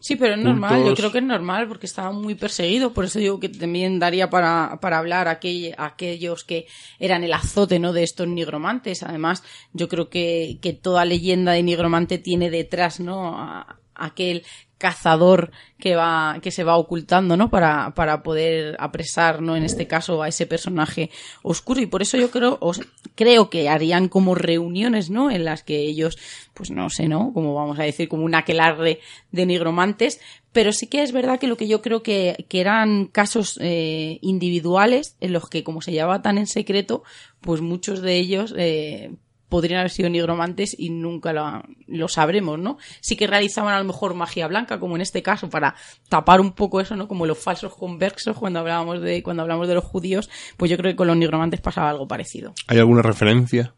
[0.00, 3.18] Sí, pero es normal, yo creo que es normal porque estaba muy perseguido, por eso
[3.18, 5.38] digo que también daría para, para hablar a,
[5.78, 6.66] aquellos que
[6.98, 7.92] eran el azote ¿no?
[7.92, 9.02] de estos nigromantes.
[9.02, 9.42] Además,
[9.72, 13.38] yo creo que, que toda leyenda de nigromante tiene detrás ¿no?
[13.38, 14.44] A, aquel
[14.84, 19.86] cazador que va que se va ocultando no para, para poder apresar no en este
[19.86, 21.08] caso a ese personaje
[21.42, 21.80] oscuro.
[21.80, 22.82] Y por eso yo creo os,
[23.14, 26.18] creo que harían como reuniones no en las que ellos
[26.52, 29.00] pues no sé no como vamos a decir como un aquelarre
[29.32, 30.20] de nigromantes.
[30.52, 34.18] Pero sí que es verdad que lo que yo creo que, que eran casos eh,
[34.20, 37.04] individuales en los que como se llevaba tan en secreto
[37.40, 39.14] pues muchos de ellos eh,
[39.54, 42.76] podrían haber sido nigromantes y nunca lo, sabremos, ¿no?
[43.00, 45.76] Sí que realizaban a lo mejor magia blanca, como en este caso, para
[46.08, 47.06] tapar un poco eso, ¿no?
[47.06, 50.90] Como los falsos conversos cuando hablábamos de, cuando hablamos de los judíos, pues yo creo
[50.90, 52.52] que con los nigromantes pasaba algo parecido.
[52.66, 53.74] ¿Hay alguna referencia?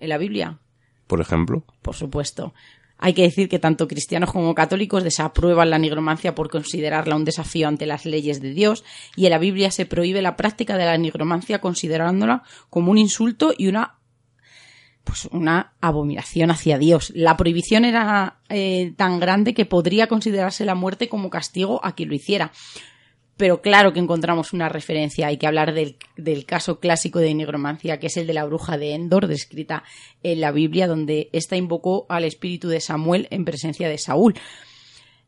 [0.00, 0.58] ¿En la Biblia?
[1.06, 1.64] Por ejemplo.
[1.80, 2.52] Por supuesto.
[2.98, 7.68] Hay que decir que tanto cristianos como católicos desaprueban la nigromancia por considerarla un desafío
[7.68, 8.84] ante las leyes de Dios
[9.16, 13.54] y en la Biblia se prohíbe la práctica de la nigromancia considerándola como un insulto
[13.56, 13.99] y una
[15.04, 17.12] pues una abominación hacia Dios.
[17.14, 22.08] La prohibición era eh, tan grande que podría considerarse la muerte como castigo a quien
[22.08, 22.52] lo hiciera.
[23.36, 27.98] Pero claro que encontramos una referencia, hay que hablar del, del caso clásico de nigromancia,
[27.98, 29.82] que es el de la bruja de Endor, descrita
[30.22, 34.34] en la Biblia, donde ésta invocó al espíritu de Samuel en presencia de Saúl.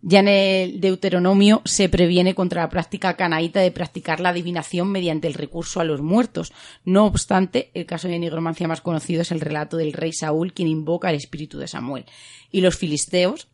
[0.05, 5.29] Ya en el Deuteronomio se previene contra la práctica canaíta de practicar la adivinación mediante
[5.29, 6.53] el recurso a los muertos.
[6.85, 10.67] No obstante, el caso de nigromancia más conocido es el relato del rey Saúl, quien
[10.67, 12.05] invoca al espíritu de Samuel.
[12.51, 13.47] Y los filisteos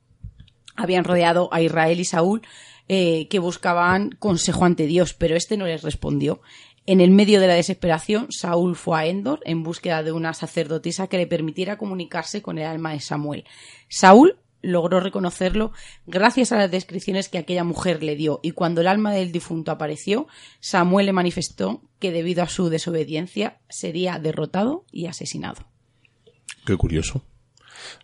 [0.74, 2.40] habían rodeado a Israel y Saúl,
[2.88, 6.40] eh, que buscaban consejo ante Dios, pero este no les respondió.
[6.86, 11.08] En el medio de la desesperación, Saúl fue a Endor en búsqueda de una sacerdotisa
[11.08, 13.44] que le permitiera comunicarse con el alma de Samuel.
[13.90, 15.72] Saúl logró reconocerlo
[16.06, 19.70] gracias a las descripciones que aquella mujer le dio y cuando el alma del difunto
[19.70, 20.26] apareció,
[20.60, 25.66] Samuel le manifestó que debido a su desobediencia sería derrotado y asesinado.
[26.64, 27.22] Qué curioso.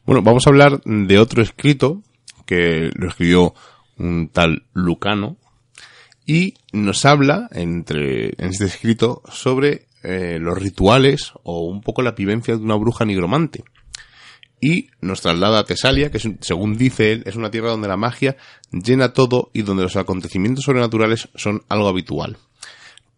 [0.04, 2.02] Bueno, vamos a hablar de otro escrito
[2.46, 3.54] que lo escribió
[3.98, 5.36] un tal Lucano
[6.26, 12.12] y nos habla entre, en este escrito sobre eh, los rituales o un poco la
[12.12, 13.64] vivencia de una bruja nigromante.
[14.60, 18.36] Y nos traslada a Tesalia, que según dice él, es una tierra donde la magia
[18.70, 22.38] llena todo y donde los acontecimientos sobrenaturales son algo habitual.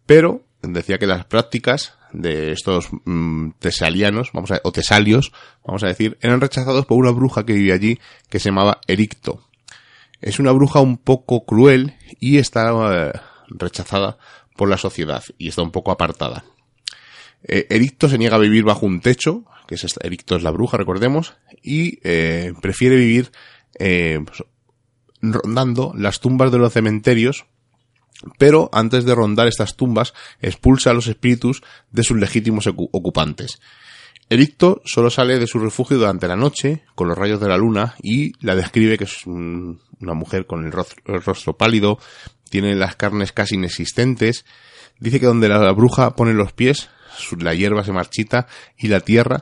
[0.05, 5.31] Pero decía que las prácticas de estos mm, tesalianos, vamos a, o tesalios,
[5.65, 9.43] vamos a decir, eran rechazados por una bruja que vivía allí que se llamaba Ericto.
[10.21, 13.11] Es una bruja un poco cruel y está eh,
[13.49, 14.17] rechazada
[14.55, 16.43] por la sociedad y está un poco apartada.
[17.43, 20.77] Eh, Ericto se niega a vivir bajo un techo, que es Ericto es la bruja,
[20.77, 23.31] recordemos, y eh, prefiere vivir
[23.77, 24.43] pues,
[25.21, 27.45] rondando las tumbas de los cementerios
[28.37, 31.61] pero antes de rondar estas tumbas expulsa a los espíritus
[31.91, 33.59] de sus legítimos ocupantes.
[34.29, 37.95] Ericto solo sale de su refugio durante la noche, con los rayos de la luna,
[38.01, 41.97] y la describe que es una mujer con el rostro, pálido,
[42.49, 44.45] tiene las carnes casi inexistentes,
[44.99, 46.89] dice que donde la bruja pone los pies,
[47.39, 48.47] la hierba se marchita
[48.77, 49.41] y la tierra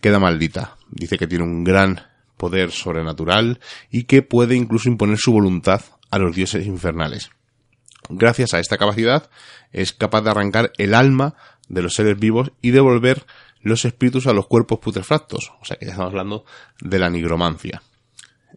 [0.00, 0.76] queda maldita.
[0.90, 2.00] Dice que tiene un gran
[2.36, 3.60] poder sobrenatural
[3.90, 7.30] y que puede incluso imponer su voluntad a los dioses infernales.
[8.08, 9.30] Gracias a esta capacidad
[9.72, 11.34] es capaz de arrancar el alma
[11.68, 13.24] de los seres vivos y devolver
[13.62, 15.52] los espíritus a los cuerpos putrefactos.
[15.60, 16.44] O sea que ya estamos hablando
[16.80, 17.82] de la nigromancia.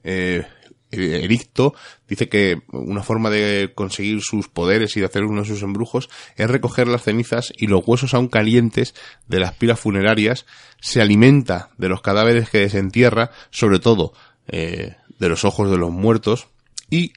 [0.04, 0.46] Eh,
[0.92, 1.74] Ericto
[2.08, 6.10] dice que una forma de conseguir sus poderes y de hacer uno de sus embrujos
[6.36, 8.96] es recoger las cenizas y los huesos aún calientes
[9.28, 10.46] de las pilas funerarias,
[10.80, 14.14] se alimenta de los cadáveres que desentierra, sobre todo
[14.48, 16.48] eh, de los ojos de los muertos,
[16.90, 17.12] y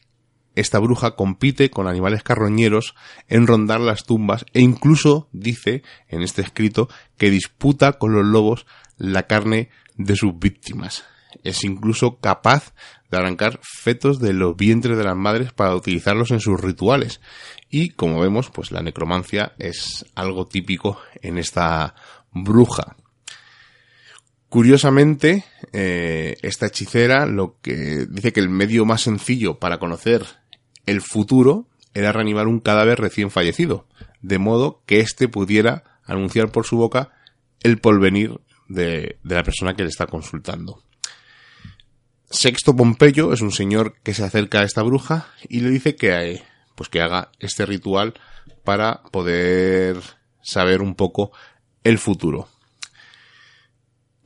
[0.56, 2.94] esta bruja compite con animales carroñeros
[3.28, 8.66] en rondar las tumbas e incluso dice en este escrito que disputa con los lobos
[8.98, 11.04] la carne de sus víctimas.
[11.44, 12.74] Es incluso capaz
[13.10, 17.20] de arrancar fetos de los vientres de las madres para utilizarlos en sus rituales.
[17.68, 21.94] Y como vemos, pues la necromancia es algo típico en esta
[22.32, 22.96] bruja.
[24.48, 30.24] Curiosamente, eh, esta hechicera lo que dice que el medio más sencillo para conocer
[30.86, 33.86] el futuro era reanimar un cadáver recién fallecido,
[34.22, 37.12] de modo que éste pudiera anunciar por su boca
[37.60, 40.82] el porvenir de, de la persona que le está consultando.
[42.30, 46.42] Sexto Pompeyo es un señor que se acerca a esta bruja y le dice que,
[46.76, 48.14] pues que haga este ritual
[48.62, 50.00] para poder
[50.40, 51.32] saber un poco
[51.82, 52.48] el futuro.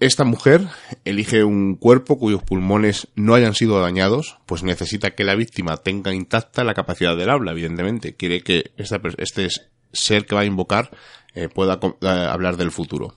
[0.00, 0.68] Esta mujer
[1.06, 6.12] elige un cuerpo cuyos pulmones no hayan sido dañados, pues necesita que la víctima tenga
[6.12, 8.16] intacta la capacidad del habla, evidentemente.
[8.16, 9.48] Quiere que este
[9.92, 10.90] ser que va a invocar
[11.34, 13.16] eh, pueda eh, hablar del futuro.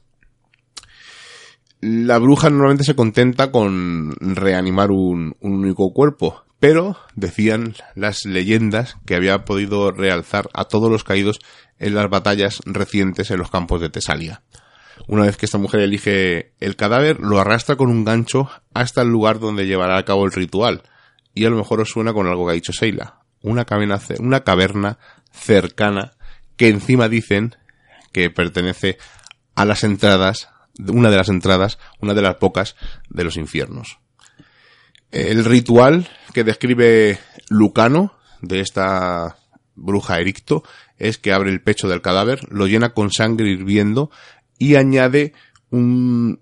[1.80, 9.16] La bruja normalmente se contenta con reanimar un único cuerpo, pero decían las leyendas que
[9.16, 11.40] había podido realzar a todos los caídos
[11.78, 14.42] en las batallas recientes en los campos de Tesalia.
[15.08, 19.10] Una vez que esta mujer elige el cadáver, lo arrastra con un gancho hasta el
[19.10, 20.82] lugar donde llevará a cabo el ritual.
[21.36, 23.20] Y a lo mejor os suena con algo que ha dicho Seila.
[23.44, 23.66] Una
[24.20, 24.98] una caverna
[25.32, 26.14] cercana
[26.56, 27.56] que encima dicen
[28.12, 28.98] que pertenece
[29.54, 30.50] a las entradas,
[30.80, 32.76] una de las entradas, una de las pocas
[33.10, 34.00] de los infiernos.
[35.12, 37.20] El ritual que describe
[37.50, 39.38] Lucano de esta
[39.76, 40.64] bruja Ericto
[40.98, 44.12] es que abre el pecho del cadáver, lo llena con sangre hirviendo
[44.58, 45.34] y añade
[45.70, 46.40] un,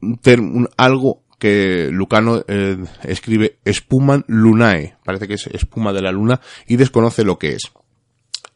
[0.00, 6.40] un, algo que Lucano eh, escribe espuman lunae, parece que es espuma de la luna,
[6.66, 7.72] y desconoce lo que es.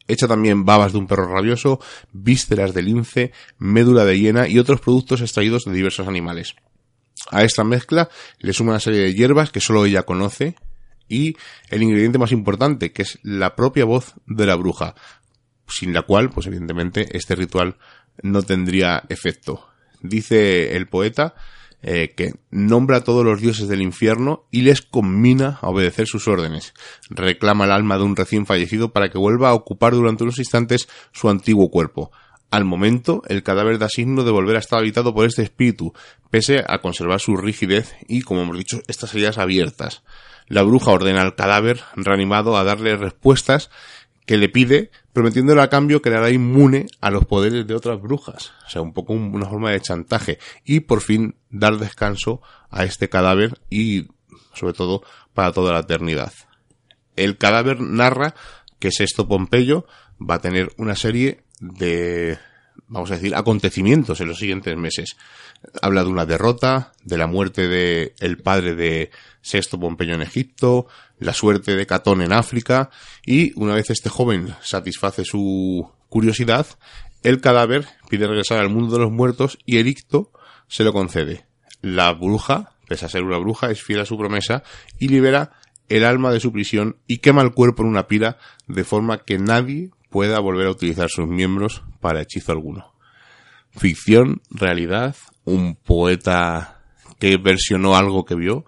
[0.07, 1.79] Echa también babas de un perro rabioso,
[2.13, 6.55] vísceras de lince, médula de hiena y otros productos extraídos de diversos animales.
[7.31, 10.55] A esta mezcla le suma una serie de hierbas que solo ella conoce
[11.07, 11.35] y
[11.69, 14.95] el ingrediente más importante, que es la propia voz de la bruja,
[15.67, 17.77] sin la cual, pues evidentemente, este ritual
[18.21, 19.67] no tendría efecto.
[20.01, 21.35] Dice el poeta
[21.87, 26.27] eh, que nombra a todos los dioses del infierno y les combina a obedecer sus
[26.27, 26.73] órdenes.
[27.11, 30.89] Reclama el alma de un recién fallecido para que vuelva a ocupar durante unos instantes
[31.11, 32.11] su antiguo cuerpo.
[32.49, 35.93] Al momento, el cadáver da signo de volver a estar habitado por este espíritu,
[36.31, 40.01] pese a conservar su rigidez y, como hemos dicho, estas heridas abiertas.
[40.47, 43.69] La bruja ordena al cadáver reanimado a darle respuestas
[44.25, 48.01] que le pide, prometiéndole a cambio que le hará inmune a los poderes de otras
[48.01, 48.53] brujas.
[48.65, 50.39] O sea, un poco una forma de chantaje.
[50.63, 54.07] Y por fin dar descanso a este cadáver y,
[54.53, 55.03] sobre todo,
[55.33, 56.33] para toda la eternidad.
[57.15, 58.35] El cadáver narra
[58.79, 59.85] que Sexto Pompeyo
[60.19, 62.37] va a tener una serie de
[62.87, 65.15] vamos a decir, acontecimientos en los siguientes meses.
[65.81, 69.11] Habla de una derrota, de la muerte de el padre de
[69.41, 70.87] Sexto Pompeyo en Egipto,
[71.19, 72.89] la suerte de Catón en África,
[73.25, 76.67] y una vez este joven satisface su curiosidad,
[77.23, 80.31] el cadáver pide regresar al mundo de los muertos y Ericto
[80.67, 81.45] se lo concede.
[81.81, 84.63] La bruja, pese a ser una bruja, es fiel a su promesa
[84.99, 85.51] y libera
[85.89, 88.37] el alma de su prisión y quema el cuerpo en una pira
[88.67, 92.93] de forma que nadie pueda volver a utilizar sus miembros para hechizo alguno.
[93.71, 96.81] Ficción, realidad, un poeta
[97.19, 98.65] que versionó algo que vio,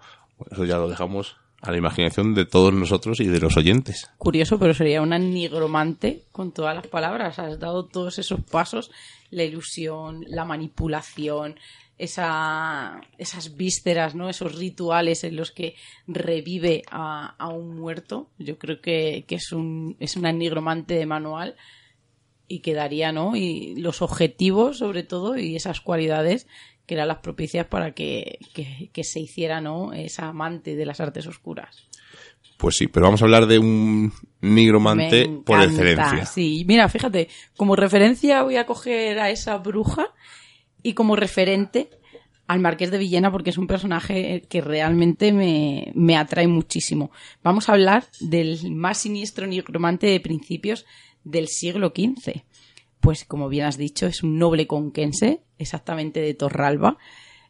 [0.50, 4.08] eso ya lo dejamos a la imaginación de todos nosotros y de los oyentes.
[4.16, 7.38] Curioso, pero sería una nigromante con todas las palabras.
[7.38, 8.90] Has dado todos esos pasos,
[9.30, 11.56] la ilusión, la manipulación,
[11.98, 14.30] esa, esas vísceras, ¿no?
[14.30, 15.74] Esos rituales en los que
[16.06, 18.30] revive a, a un muerto.
[18.38, 21.56] Yo creo que, que, es, un, es una nigromante de manual
[22.46, 23.34] y quedaría, ¿no?
[23.34, 26.46] Y los objetivos, sobre todo, y esas cualidades
[26.88, 29.92] que eran las propicias para que, que, que se hiciera, ¿no?
[29.92, 31.86] Esa amante de las artes oscuras.
[32.56, 34.10] Pues sí, pero vamos a hablar de un
[34.40, 36.24] nigromante por excelencia.
[36.24, 37.28] Sí, mira, fíjate,
[37.58, 40.06] como referencia voy a coger a esa bruja
[40.82, 41.90] y como referente
[42.46, 47.10] al Marqués de Villena porque es un personaje que realmente me, me atrae muchísimo.
[47.44, 50.86] Vamos a hablar del más siniestro nigromante de principios
[51.22, 52.44] del siglo XV.
[53.00, 56.98] Pues como bien has dicho, es un noble conquense, exactamente de Torralba,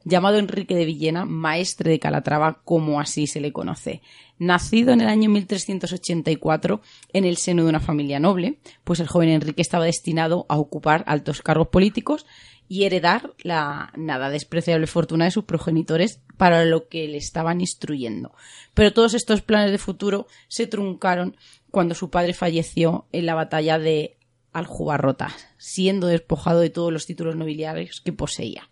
[0.05, 4.03] llamado Enrique de Villena, maestre de Calatrava, como así se le conoce.
[4.39, 6.81] Nacido en el año 1384
[7.13, 11.05] en el seno de una familia noble, pues el joven Enrique estaba destinado a ocupar
[11.07, 12.27] altos cargos políticos
[12.69, 18.33] y heredar la nada despreciable fortuna de sus progenitores para lo que le estaban instruyendo.
[18.75, 21.37] Pero todos estos planes de futuro se truncaron
[21.71, 24.18] cuando su padre falleció en la batalla de
[24.53, 28.69] Aljubarrota, siendo despojado de todos los títulos nobiliarios que poseía.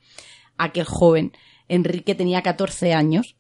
[0.57, 1.33] Aquel joven
[1.69, 3.37] Enrique tenía 14 años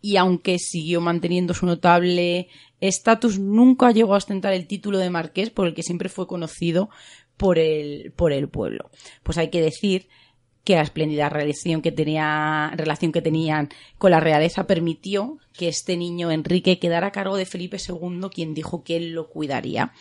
[0.00, 2.48] y aunque siguió manteniendo su notable
[2.80, 6.90] estatus, nunca llegó a ostentar el título de marqués por el que siempre fue conocido
[7.36, 8.90] por el, por el pueblo.
[9.22, 10.08] Pues hay que decir
[10.64, 15.96] que la espléndida relación que, tenía, relación que tenían con la realeza permitió que este
[15.96, 19.92] niño Enrique quedara a cargo de Felipe II, quien dijo que él lo cuidaría.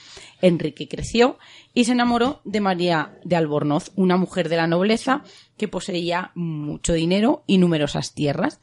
[0.42, 1.40] Enrique creció
[1.74, 5.24] y se enamoró de María de Albornoz, una mujer de la nobleza
[5.58, 8.60] que poseía mucho dinero y numerosas tierras,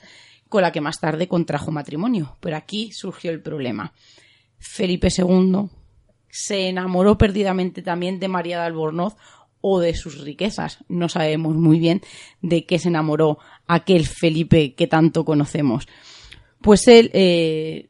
[0.49, 2.37] con la que más tarde contrajo matrimonio.
[2.41, 3.93] Pero aquí surgió el problema.
[4.59, 5.69] Felipe II
[6.31, 9.17] se enamoró perdidamente también de María de Albornoz
[9.61, 10.79] o de sus riquezas.
[10.89, 12.03] No sabemos muy bien
[12.43, 15.87] de qué se enamoró aquel Felipe que tanto conocemos.
[16.61, 17.89] Pues él eh,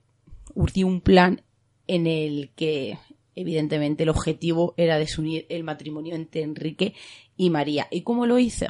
[0.54, 1.42] urdió un plan
[1.86, 2.98] en el que
[3.34, 6.94] evidentemente el objetivo era desunir el matrimonio entre Enrique
[7.36, 7.86] y María.
[7.90, 8.66] ¿Y cómo lo hizo?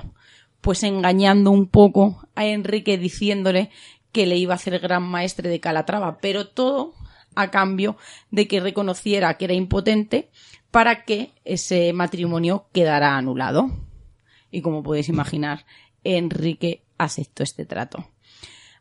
[0.61, 3.71] Pues engañando un poco a Enrique diciéndole
[4.13, 6.95] que le iba a hacer gran maestre de Calatrava, pero todo
[7.35, 7.97] a cambio
[8.31, 10.29] de que reconociera que era impotente
[10.71, 13.71] para que ese matrimonio quedara anulado.
[14.51, 15.65] Y como podéis imaginar,
[16.05, 18.07] Enrique aceptó este trato.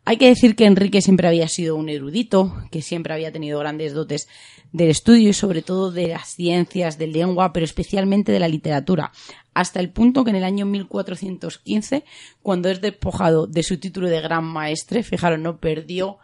[0.06, 3.94] Hay que decir que Enrique siempre había sido un erudito, que siempre había tenido grandes
[3.94, 4.30] dotes
[4.72, 9.12] del estudio y sobre todo de las ciencias, de lengua, pero especialmente de la literatura,
[9.54, 12.06] hasta el punto que en el año 1415,
[12.42, 16.20] cuando es despojado de su título de gran maestre, fijaros, no perdió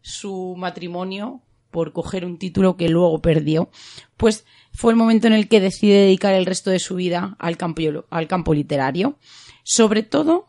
[0.00, 1.40] su matrimonio
[1.70, 3.70] por coger un título que luego perdió,
[4.16, 4.46] pues
[4.78, 7.82] fue el momento en el que decide dedicar el resto de su vida al campo,
[8.10, 9.18] al campo literario,
[9.64, 10.46] sobre todo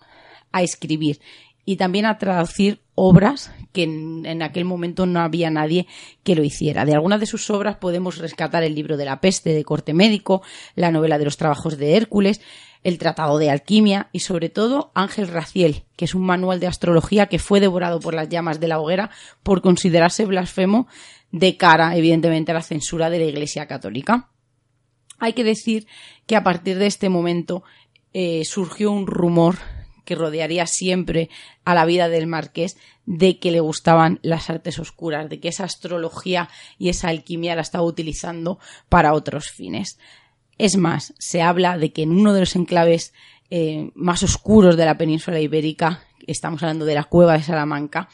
[0.52, 1.20] a escribir
[1.66, 5.88] y también a traducir obras que en, en, aquel momento no había nadie
[6.22, 6.86] que lo hiciera.
[6.86, 10.44] De algunas de sus obras podemos rescatar el libro de la peste de corte médico,
[10.76, 12.40] la novela de los trabajos de Hércules,
[12.84, 17.26] el Tratado de Alquimia y sobre todo Ángel Raciel, que es un manual de astrología
[17.26, 19.10] que fue devorado por las llamas de la hoguera
[19.42, 20.88] por considerarse blasfemo
[21.32, 24.30] de cara, evidentemente, a la censura de la Iglesia Católica.
[25.20, 25.88] Hay que decir
[26.26, 27.64] que a partir de este momento
[28.14, 29.58] eh, surgió un rumor
[30.06, 31.30] que rodearía siempre
[31.66, 35.66] a la vida del marqués de que le gustaban las artes oscuras, de que esa
[35.66, 36.50] astrología
[36.80, 38.58] y esa alquimia la estaba utilizando
[38.88, 40.00] para otros fines.
[40.58, 43.14] Es más, se habla de que en uno de los enclaves
[43.52, 48.10] eh, más oscuros de la península ibérica, estamos hablando de la cueva de Salamanca,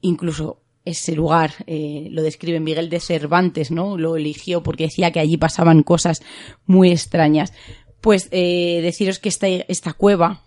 [0.00, 3.96] incluso ese lugar eh, lo describe Miguel de Cervantes, ¿no?
[3.96, 6.22] Lo eligió porque decía que allí pasaban cosas
[6.66, 7.52] muy extrañas.
[8.00, 10.42] Pues eh, deciros que esta, esta cueva,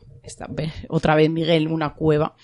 [0.90, 2.36] otra vez Miguel, una cueva,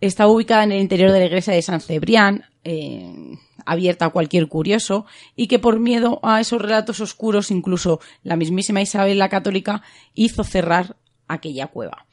[0.00, 4.48] está ubicada en el interior de la iglesia de San Cebrián, eh, abierta a cualquier
[4.48, 9.82] curioso y que por miedo a esos relatos oscuros incluso la mismísima Isabel la Católica
[10.14, 10.96] hizo cerrar
[11.28, 12.05] aquella cueva.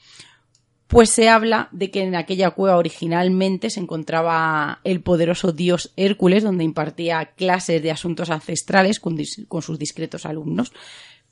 [0.87, 6.43] Pues se habla de que en aquella cueva originalmente se encontraba el poderoso dios Hércules,
[6.43, 9.17] donde impartía clases de asuntos ancestrales con,
[9.61, 10.71] sus discretos alumnos.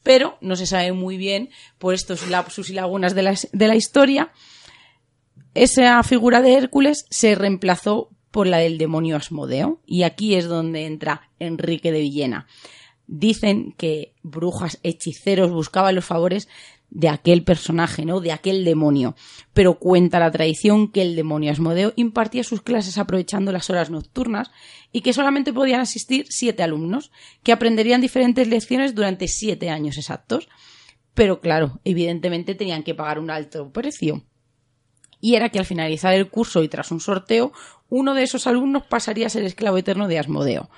[0.04, 3.76] Pero no se sabe muy bien, por estos lapsus y lagunas de la, de la
[3.76, 4.32] historia,
[5.54, 10.86] esa figura de Hércules se reemplazó por la del demonio Asmodeo, y aquí es donde
[10.86, 12.48] entra Enrique de Villena.
[13.06, 16.48] Dicen que brujas, hechiceros buscaban los favores
[16.92, 18.20] de aquel personaje, ¿no?
[18.20, 19.16] De aquel demonio.
[19.54, 24.52] Pero cuenta la tradición que el demonio Asmodeo impartía sus clases aprovechando las horas nocturnas
[24.92, 27.12] y que solamente podían asistir siete alumnos,
[27.44, 30.50] que aprenderían diferentes lecciones durante siete años exactos.
[31.14, 34.26] Pero claro, evidentemente tenían que pagar un alto precio.
[35.22, 37.54] Y era que al finalizar el curso y tras un sorteo,
[37.90, 40.70] uno de esos alumnos pasaría a ser esclavo eterno de Asmodeo.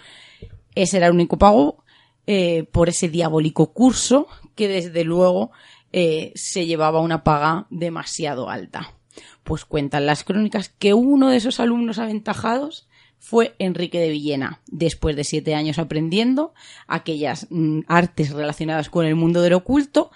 [0.76, 1.84] Ese era el único pago
[2.28, 5.52] eh, por ese diabólico curso que desde luego
[5.94, 8.96] eh, se llevaba una paga demasiado alta.
[9.44, 12.90] Pues cuentan las crónicas que uno de esos alumnos aventajados
[13.20, 16.54] fue Enrique de Villena, después de siete años aprendiendo
[16.88, 20.12] aquellas mm, artes relacionadas con el mundo del oculto,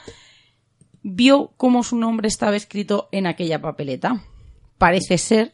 [1.04, 4.26] vio cómo su nombre estaba escrito en aquella papeleta.
[4.78, 5.54] Parece ser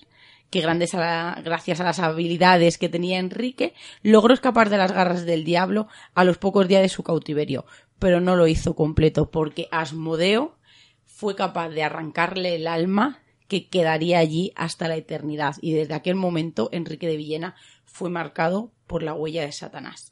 [0.53, 5.43] que grandes gracias a las habilidades que tenía Enrique, logró escapar de las garras del
[5.43, 7.65] diablo a los pocos días de su cautiverio,
[8.03, 10.57] pero no lo hizo completo porque Asmodeo
[11.05, 16.15] fue capaz de arrancarle el alma que quedaría allí hasta la eternidad y desde aquel
[16.15, 20.11] momento Enrique de Villena fue marcado por la huella de Satanás.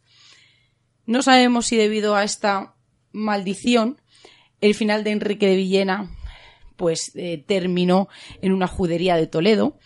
[1.06, 2.76] No sabemos si debido a esta
[3.12, 4.00] maldición
[4.62, 6.10] el final de Enrique de Villena
[6.78, 8.08] pues eh, terminó
[8.42, 9.78] en una judería de Toledo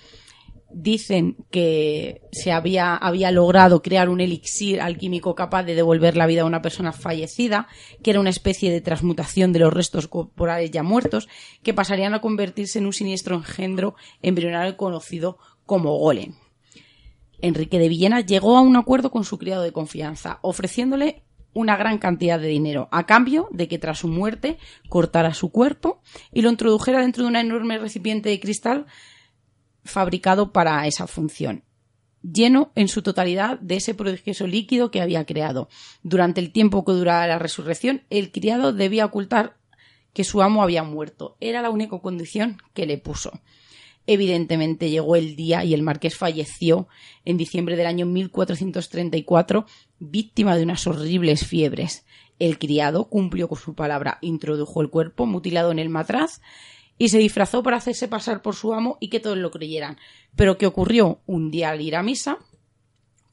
[0.77, 6.41] dicen que se había, había logrado crear un elixir alquímico capaz de devolver la vida
[6.41, 7.67] a una persona fallecida,
[8.03, 11.29] que era una especie de transmutación de los restos corporales ya muertos,
[11.63, 16.33] que pasarían a convertirse en un siniestro engendro embrionario conocido como golem.
[17.39, 21.23] Enrique de Villena llegó a un acuerdo con su criado de confianza, ofreciéndole
[21.53, 24.57] una gran cantidad de dinero, a cambio de que tras su muerte
[24.89, 26.01] cortara su cuerpo
[26.33, 28.87] y lo introdujera dentro de un enorme recipiente de cristal
[29.85, 31.63] fabricado para esa función,
[32.21, 35.69] lleno en su totalidad de ese prodigioso líquido que había creado.
[36.03, 39.57] Durante el tiempo que duraba la resurrección, el criado debía ocultar
[40.13, 41.37] que su amo había muerto.
[41.39, 43.41] Era la única condición que le puso.
[44.07, 46.87] Evidentemente llegó el día y el marqués falleció
[47.25, 49.65] en diciembre del año 1434,
[49.99, 52.05] víctima de unas horribles fiebres.
[52.37, 56.41] El criado cumplió con su palabra, introdujo el cuerpo mutilado en el matraz
[56.97, 59.97] y se disfrazó para hacerse pasar por su amo y que todos lo creyeran.
[60.35, 61.19] Pero ¿qué ocurrió?
[61.25, 62.39] Un día al ir a misa,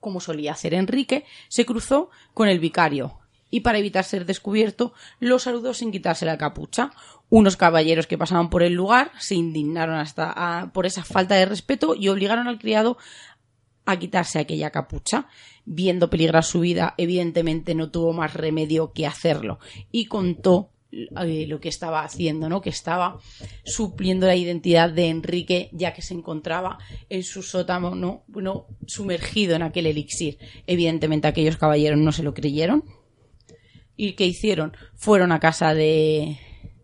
[0.00, 3.18] como solía hacer Enrique, se cruzó con el vicario
[3.52, 6.90] y para evitar ser descubierto lo saludó sin quitarse la capucha.
[7.28, 11.94] Unos caballeros que pasaban por el lugar se indignaron hasta por esa falta de respeto
[11.94, 12.96] y obligaron al criado
[13.84, 15.28] a quitarse aquella capucha.
[15.64, 19.60] Viendo peligrar su vida, evidentemente no tuvo más remedio que hacerlo
[19.92, 22.61] y contó eh, lo que estaba haciendo, ¿no?
[22.61, 23.18] Que estaba
[23.64, 26.78] supliendo la identidad de Enrique ya que se encontraba
[27.09, 28.24] en su sótano, ¿no?
[28.26, 30.38] Bueno, sumergido en aquel elixir.
[30.66, 32.84] Evidentemente aquellos caballeros no se lo creyeron.
[33.97, 34.76] ¿Y qué hicieron?
[34.95, 36.38] Fueron a casa de,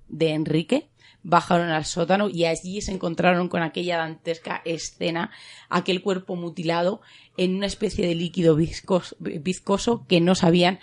[0.08, 0.88] de Enrique,
[1.22, 5.30] bajaron al sótano y allí se encontraron con aquella dantesca escena,
[5.68, 7.02] aquel cuerpo mutilado
[7.36, 10.78] en una especie de líquido viscoso que no sabían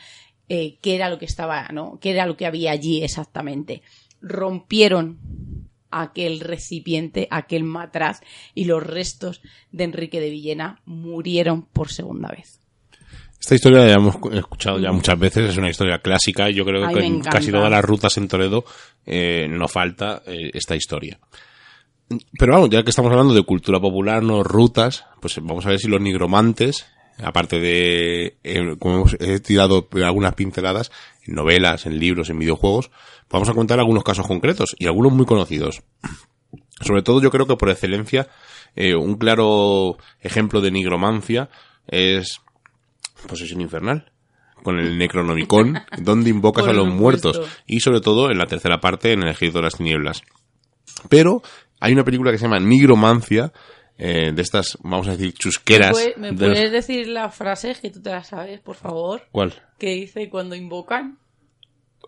[0.50, 2.00] eh, qué era lo que estaba, ¿no?
[2.00, 3.82] qué era lo que había allí exactamente.
[4.22, 5.20] Rompieron
[5.92, 8.22] aquel recipiente, aquel matraz
[8.54, 9.42] y los restos
[9.72, 12.60] de Enrique de Villena murieron por segunda vez.
[13.40, 16.88] Esta historia la hemos escuchado ya muchas veces, es una historia clásica y yo creo
[16.90, 18.66] que en casi todas las rutas en Toledo
[19.06, 21.20] eh, no falta eh, esta historia.
[22.38, 25.80] Pero vamos, ya que estamos hablando de cultura popular, no rutas, pues vamos a ver
[25.80, 26.86] si los nigromantes
[27.24, 30.92] aparte de, eh, como hemos he tirado algunas pinceladas,
[31.26, 32.92] en novelas, en libros, en videojuegos,
[33.30, 35.84] vamos a contar algunos casos concretos y algunos muy conocidos.
[36.82, 38.28] Sobre todo yo creo que por excelencia,
[38.76, 41.50] eh, un claro ejemplo de nigromancia
[41.88, 42.42] es
[43.28, 44.12] Posesión Infernal
[44.64, 49.14] con el Necronomicon, donde invocas a los muertos, y sobre todo en la tercera parte,
[49.14, 50.24] en el Ejército de las Tinieblas.
[51.08, 51.44] Pero
[51.80, 53.54] hay una película que se llama Nigromancia,
[53.98, 55.98] eh, de estas, vamos a decir, chusqueras.
[56.18, 59.24] ¿Me, puedes, decir la frase que tú te la sabes, por favor?
[59.32, 59.54] ¿Cuál?
[59.78, 61.18] Que dice cuando invocan.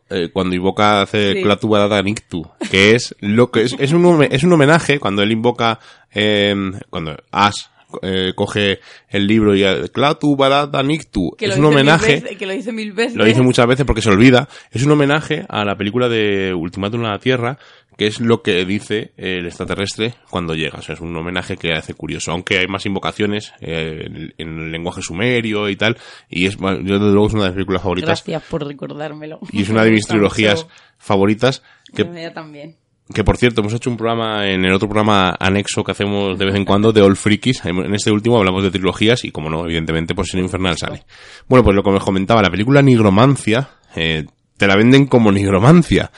[0.10, 1.44] Eh, cuando invoca hace sí.
[1.44, 5.80] Dada Nictu, que es lo que es, es, un, es un homenaje cuando él invoca,
[6.14, 6.56] eh,
[6.90, 7.66] cuando Ash
[8.02, 8.80] eh, coge
[9.10, 11.32] el libro y eh, Clatu Barata Nictu.
[11.38, 12.20] Que Es un homenaje.
[12.20, 13.16] veces- que lo dice mil veces.
[13.16, 14.50] Lo dice muchas veces porque se olvida.
[14.72, 17.58] Es un homenaje a la película de Ultimátum a la Tierra,
[17.98, 20.78] que es lo que dice el extraterrestre cuando llega.
[20.78, 22.32] O sea, es un homenaje que hace curioso.
[22.32, 25.98] Aunque hay más invocaciones eh, en, en el lenguaje sumerio y tal.
[26.30, 28.24] Y es, yo desde luego es una de mis películas favoritas.
[28.24, 29.40] Gracias por recordármelo.
[29.52, 30.76] Y es una de mis trilogías mucho.
[31.00, 31.64] favoritas.
[31.94, 32.76] Que, también.
[33.14, 36.46] que por cierto, hemos hecho un programa en el otro programa anexo que hacemos de
[36.46, 37.66] vez en cuando de All Freakies.
[37.66, 41.04] En este último hablamos de trilogías y, como no, evidentemente, por Sino Infernal sale.
[41.48, 44.26] Bueno, pues lo que me comentaba, la película Nigromancia, eh,
[44.56, 46.12] te la venden como Nigromancia.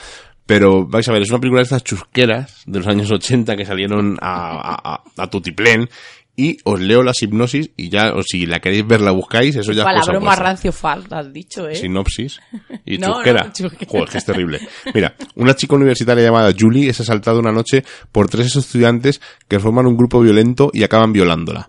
[0.50, 3.64] Pero vais a ver, es una película de estas chusqueras de los años 80 que
[3.64, 5.88] salieron a, a, a, a tutiplén.
[6.36, 9.72] Y os leo las hipnosis y ya, o si la queréis ver, la buscáis, eso
[9.72, 11.74] ya Palabra más rancio falta, has dicho, ¿eh?
[11.74, 12.40] sinopsis
[12.86, 13.44] y No, chusquera.
[13.44, 13.90] no, chusquera.
[13.90, 14.60] Joder, que es terrible.
[14.94, 19.86] Mira, una chica universitaria llamada Julie es asaltada una noche por tres estudiantes que forman
[19.86, 21.68] un grupo violento y acaban violándola.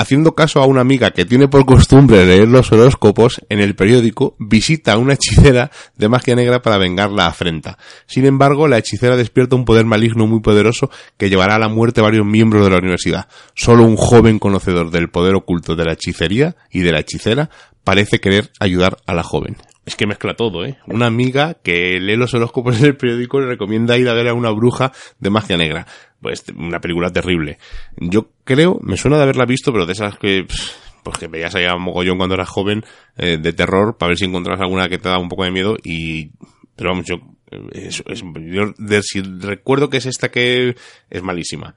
[0.00, 4.34] Haciendo caso a una amiga que tiene por costumbre leer los horóscopos en el periódico,
[4.38, 7.76] visita a una hechicera de magia negra para vengar la afrenta.
[8.06, 12.00] Sin embargo, la hechicera despierta un poder maligno muy poderoso que llevará a la muerte
[12.00, 13.28] a varios miembros de la universidad.
[13.54, 17.50] Solo un joven conocedor del poder oculto de la hechicería y de la hechicera
[17.84, 19.58] parece querer ayudar a la joven.
[19.90, 20.78] Es que mezcla todo, ¿eh?
[20.86, 24.34] Una amiga que lee los horóscopos en el periódico le recomienda ir a ver a
[24.34, 25.84] una bruja de magia negra.
[26.20, 27.58] Pues una película terrible.
[27.96, 31.56] Yo creo, me suena de haberla visto, pero de esas que, pff, pues que veías
[31.56, 32.84] allá mogollón cuando eras joven,
[33.16, 35.76] eh, de terror, para ver si encontrabas alguna que te daba un poco de miedo
[35.82, 36.30] y,
[36.76, 37.16] pero vamos, yo,
[37.50, 40.76] eh, es, es- yo de- si recuerdo que es esta que
[41.10, 41.74] es malísima.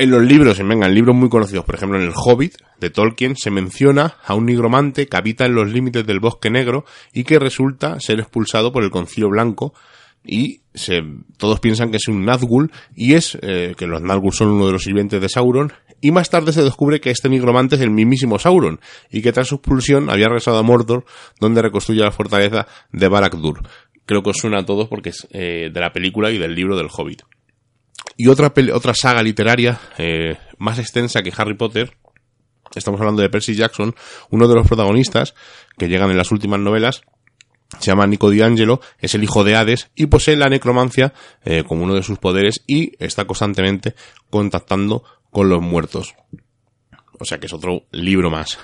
[0.00, 2.88] En los libros, en venga, en libros muy conocidos, por ejemplo en El Hobbit de
[2.88, 7.24] Tolkien, se menciona a un nigromante que habita en los límites del bosque negro y
[7.24, 9.74] que resulta ser expulsado por el Concilio Blanco
[10.24, 11.02] y se,
[11.36, 14.72] todos piensan que es un Nazgûl y es eh, que los Nazgûl son uno de
[14.72, 15.70] los sirvientes de Sauron
[16.00, 18.80] y más tarde se descubre que este nigromante es el mismísimo Sauron
[19.10, 21.04] y que tras su expulsión había regresado a Mordor
[21.40, 23.68] donde reconstruye la fortaleza de Barad-dûr.
[24.06, 26.78] Creo que os suena a todos porque es eh, de la película y del libro
[26.78, 27.20] del Hobbit.
[28.22, 31.96] Y otra, otra saga literaria eh, más extensa que Harry Potter,
[32.74, 33.94] estamos hablando de Percy Jackson,
[34.28, 35.34] uno de los protagonistas
[35.78, 37.00] que llegan en las últimas novelas,
[37.78, 41.14] se llama Nico D'Angelo, es el hijo de Hades y posee la necromancia
[41.46, 43.94] eh, como uno de sus poderes y está constantemente
[44.28, 46.14] contactando con los muertos.
[47.18, 48.58] O sea que es otro libro más.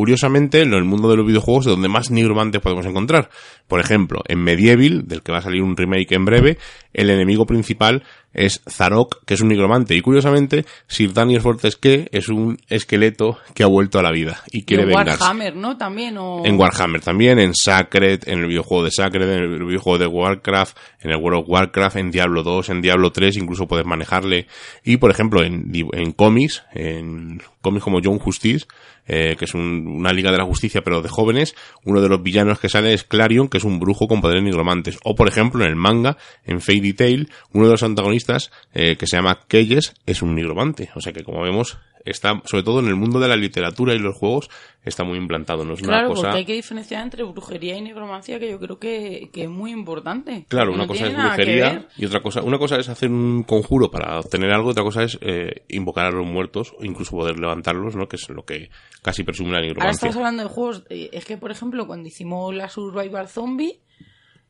[0.00, 3.28] Curiosamente, en el mundo de los videojuegos es donde más nigromantes podemos encontrar.
[3.68, 6.56] Por ejemplo, en Medieval, del que va a salir un remake en breve,
[6.94, 9.94] el enemigo principal es Zarok, que es un nigromante.
[9.94, 14.62] Y curiosamente, Sir Daniel Fortesque es un esqueleto que ha vuelto a la vida y
[14.62, 15.22] quiere Y en vengarse.
[15.22, 15.76] Warhammer, ¿no?
[15.76, 16.46] También, o...
[16.46, 20.78] En Warhammer también, en Sacred, en el videojuego de Sacred, en el videojuego de Warcraft,
[21.00, 24.46] en el World of Warcraft, en Diablo 2, en Diablo 3, incluso puedes manejarle.
[24.82, 28.66] Y por ejemplo, en, en cómics, en cómics como John Justice,
[29.12, 32.22] eh, que es un- una liga de la justicia pero de jóvenes, uno de los
[32.22, 34.98] villanos que sale es Clarion, que es un brujo con poderes nigromantes.
[35.02, 39.06] O por ejemplo, en el manga, en Fairy Tail, uno de los antagonistas, eh, que
[39.08, 40.90] se llama Keyes, es un nigromante.
[40.94, 43.98] O sea que como vemos, está, sobre todo en el mundo de la literatura y
[43.98, 44.48] los juegos,
[44.84, 45.64] está muy implantado.
[45.64, 46.22] No es una Claro, cosa...
[46.22, 49.70] porque hay que diferenciar entre brujería y nigromancia, que yo creo que, que es muy
[49.72, 50.46] importante.
[50.48, 53.90] Claro, una no cosa es brujería y otra cosa, una cosa es hacer un conjuro
[53.90, 58.08] para obtener algo, otra cosa es eh, invocar a los muertos incluso poder levantarlos, ¿no?
[58.08, 58.70] Que es lo que
[59.02, 60.08] casi presume la Ahora nigromancia.
[60.08, 60.84] estamos hablando de juegos.
[60.90, 63.80] eh, Es que, por ejemplo, cuando hicimos la Survival Zombie,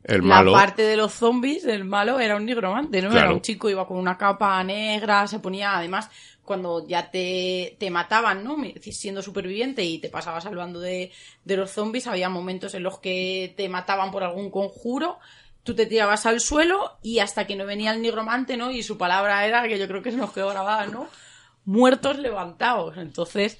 [0.02, 3.10] El malo, la parte de los zombies, el malo era un nigromante, ¿no?
[3.10, 3.26] Claro.
[3.26, 6.08] Era un chico, iba con una capa negra, se ponía, además,
[6.42, 8.56] cuando ya te, te mataban, ¿no?
[8.80, 11.12] Siendo superviviente y te pasabas salvando de,
[11.44, 15.18] de los zombies, había momentos en los que te mataban por algún conjuro,
[15.62, 18.70] tú te tirabas al suelo y hasta que no venía el nigromante, ¿no?
[18.70, 21.08] Y su palabra era, que yo creo que se nos quedó grabada, ¿no?
[21.64, 22.96] Muertos levantados.
[22.96, 23.58] Entonces,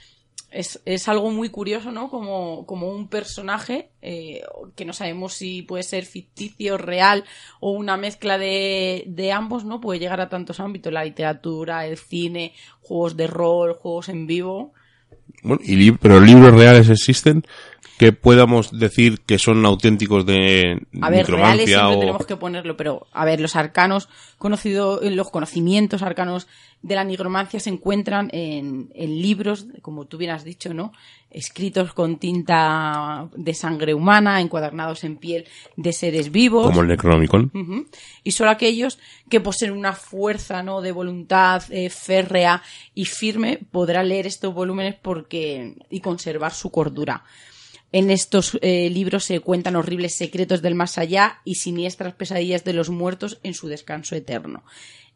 [0.51, 2.11] es, es algo muy curioso, ¿no?
[2.11, 4.43] Como, como un personaje eh,
[4.75, 7.25] que no sabemos si puede ser ficticio, real
[7.61, 9.81] o una mezcla de, de ambos, ¿no?
[9.81, 14.73] Puede llegar a tantos ámbitos, la literatura, el cine, juegos de rol, juegos en vivo.
[15.43, 17.45] Bueno, y pero libros reales existen
[17.99, 22.77] que podamos decir que son auténticos de A ver, reales siempre o tenemos que ponerlo,
[22.77, 24.09] pero a ver, los arcanos
[24.39, 26.49] conocidos, los conocimientos arcanos
[26.83, 30.93] de la nigromancia se encuentran en, en libros, como tú bien has dicho, ¿no?
[31.31, 36.69] Escritos con tinta de sangre humana, encuadernados en piel de seres vivos.
[36.69, 37.53] como el Necronomicon.
[38.25, 40.81] Y solo aquellos que poseen una fuerza ¿no?
[40.81, 42.63] de voluntad eh, férrea
[42.95, 47.23] y firme podrán leer estos volúmenes porque y conservar su cordura.
[47.93, 52.73] En estos eh, libros se cuentan horribles secretos del más allá y siniestras pesadillas de
[52.73, 54.63] los muertos en su descanso eterno.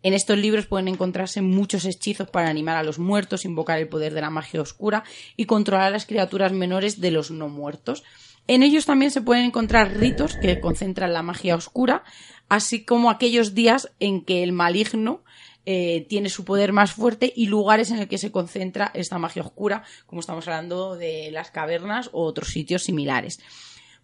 [0.02, 4.12] En estos libros pueden encontrarse muchos hechizos para animar a los muertos, invocar el poder
[4.12, 5.04] de la magia oscura
[5.36, 8.02] y controlar a las criaturas menores de los no muertos.
[8.46, 12.04] En ellos también se pueden encontrar ritos que concentran la magia oscura,
[12.50, 15.22] así como aquellos días en que el maligno
[15.66, 19.42] eh, tiene su poder más fuerte y lugares en el que se concentra esta magia
[19.42, 23.40] oscura, como estamos hablando de las cavernas o otros sitios similares.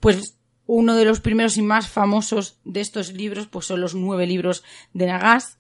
[0.01, 0.37] Pues
[0.67, 4.63] uno de los primeros y más famosos de estos libros pues son los nueve libros
[4.95, 5.59] de Nagas,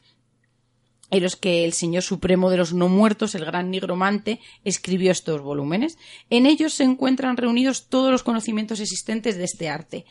[1.11, 5.43] en los que el Señor Supremo de los No Muertos, el gran nigromante, escribió estos
[5.43, 5.99] volúmenes.
[6.31, 10.07] En ellos se encuentran reunidos todos los conocimientos existentes de este arte.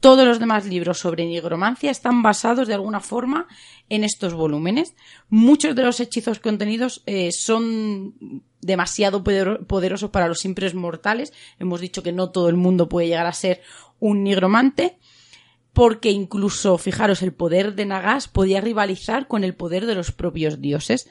[0.00, 3.48] Todos los demás libros sobre nigromancia están basados de alguna forma
[3.88, 4.94] en estos volúmenes.
[5.28, 11.32] Muchos de los hechizos contenidos eh, son demasiado poderosos para los simples mortales.
[11.58, 13.60] Hemos dicho que no todo el mundo puede llegar a ser
[13.98, 14.98] un nigromante
[15.72, 20.60] porque incluso, fijaros, el poder de Nagas podía rivalizar con el poder de los propios
[20.60, 21.08] dioses.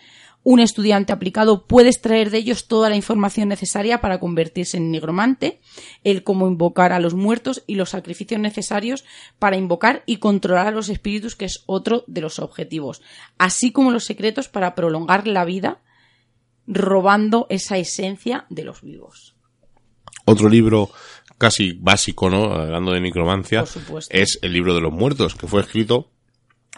[0.49, 5.59] Un estudiante aplicado puede extraer de ellos toda la información necesaria para convertirse en nigromante,
[6.05, 9.03] el cómo invocar a los muertos y los sacrificios necesarios
[9.39, 13.01] para invocar y controlar a los espíritus, que es otro de los objetivos,
[13.37, 15.81] así como los secretos para prolongar la vida,
[16.65, 19.35] robando esa esencia de los vivos.
[20.23, 20.89] Otro libro
[21.37, 22.53] casi básico, ¿no?
[22.53, 23.65] Hablando de necromancia,
[24.11, 26.09] es el libro de los muertos, que fue escrito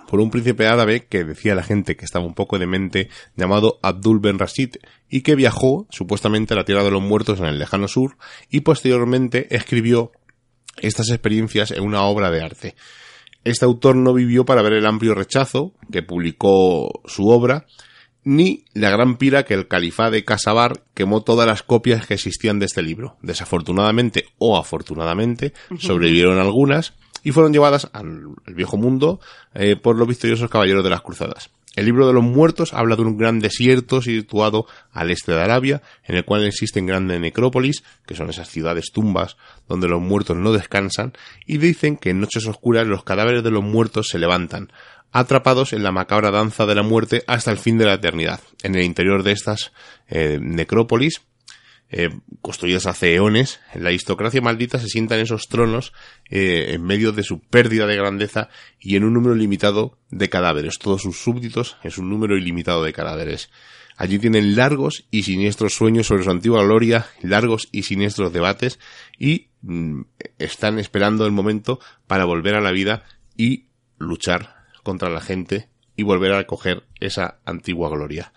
[0.09, 3.79] por un príncipe árabe que decía la gente que estaba un poco de mente llamado
[3.83, 7.59] Abdul Ben Rashid y que viajó supuestamente a la tierra de los muertos en el
[7.59, 8.17] lejano sur
[8.49, 10.11] y posteriormente escribió
[10.77, 12.75] estas experiencias en una obra de arte.
[13.43, 17.67] Este autor no vivió para ver el amplio rechazo que publicó su obra
[18.29, 22.59] ni la gran pira que el califá de Casabar quemó todas las copias que existían
[22.59, 23.17] de este libro.
[23.23, 29.19] Desafortunadamente o afortunadamente sobrevivieron algunas y fueron llevadas al, viejo mundo
[29.55, 31.49] eh, por los victoriosos caballeros de las cruzadas.
[31.79, 35.81] El libro de los muertos habla de un gran desierto situado al este de Arabia,
[36.03, 39.37] en el cual existen grandes necrópolis, que son esas ciudades tumbas
[39.69, 41.13] donde los muertos no descansan,
[41.47, 44.73] y dicen que en noches oscuras los cadáveres de los muertos se levantan,
[45.13, 48.41] atrapados en la macabra danza de la muerte hasta el fin de la eternidad.
[48.61, 49.71] En el interior de estas
[50.09, 51.21] eh, necrópolis,
[51.91, 52.09] eh,
[52.41, 55.91] construidas hace eones, la aristocracia maldita se sienta en esos tronos
[56.29, 60.77] eh, en medio de su pérdida de grandeza y en un número limitado de cadáveres.
[60.77, 63.49] Todos sus súbditos es un número ilimitado de cadáveres.
[63.97, 68.79] Allí tienen largos y siniestros sueños sobre su antigua gloria, largos y siniestros debates
[69.17, 70.01] y mm,
[70.37, 73.03] están esperando el momento para volver a la vida
[73.35, 73.65] y
[73.97, 78.31] luchar contra la gente y volver a coger esa antigua gloria.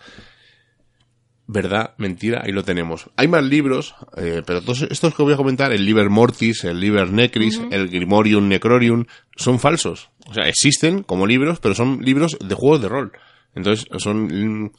[1.45, 3.09] Verdad, mentira, ahí lo tenemos.
[3.17, 6.79] Hay más libros, eh, pero todos estos que voy a comentar, el Liber Mortis, el
[6.79, 10.09] Liber Necris, el Grimorium Necrorium, son falsos.
[10.25, 13.11] O sea, existen como libros, pero son libros de juegos de rol.
[13.55, 14.71] Entonces, son,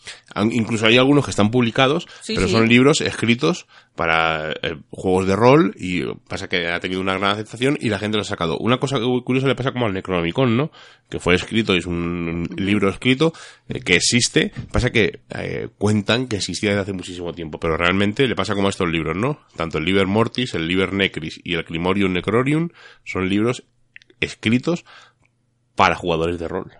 [0.51, 5.75] incluso hay algunos que están publicados, pero son libros escritos para eh, juegos de rol
[5.79, 8.59] y pasa que ha tenido una gran aceptación y la gente lo ha sacado.
[8.59, 10.73] Una cosa curiosa le pasa como al Necronomicon, ¿no?
[11.09, 13.33] Que fue escrito, es un libro escrito
[13.69, 18.27] eh, que existe, pasa que eh, cuentan que existía desde hace muchísimo tiempo, pero realmente
[18.27, 19.39] le pasa como a estos libros, ¿no?
[19.57, 22.71] Tanto el Liber Mortis, el Liber Necris y el Climorium Necrorium
[23.05, 23.65] son libros
[24.21, 24.85] escritos
[25.77, 26.73] para jugadores de rol.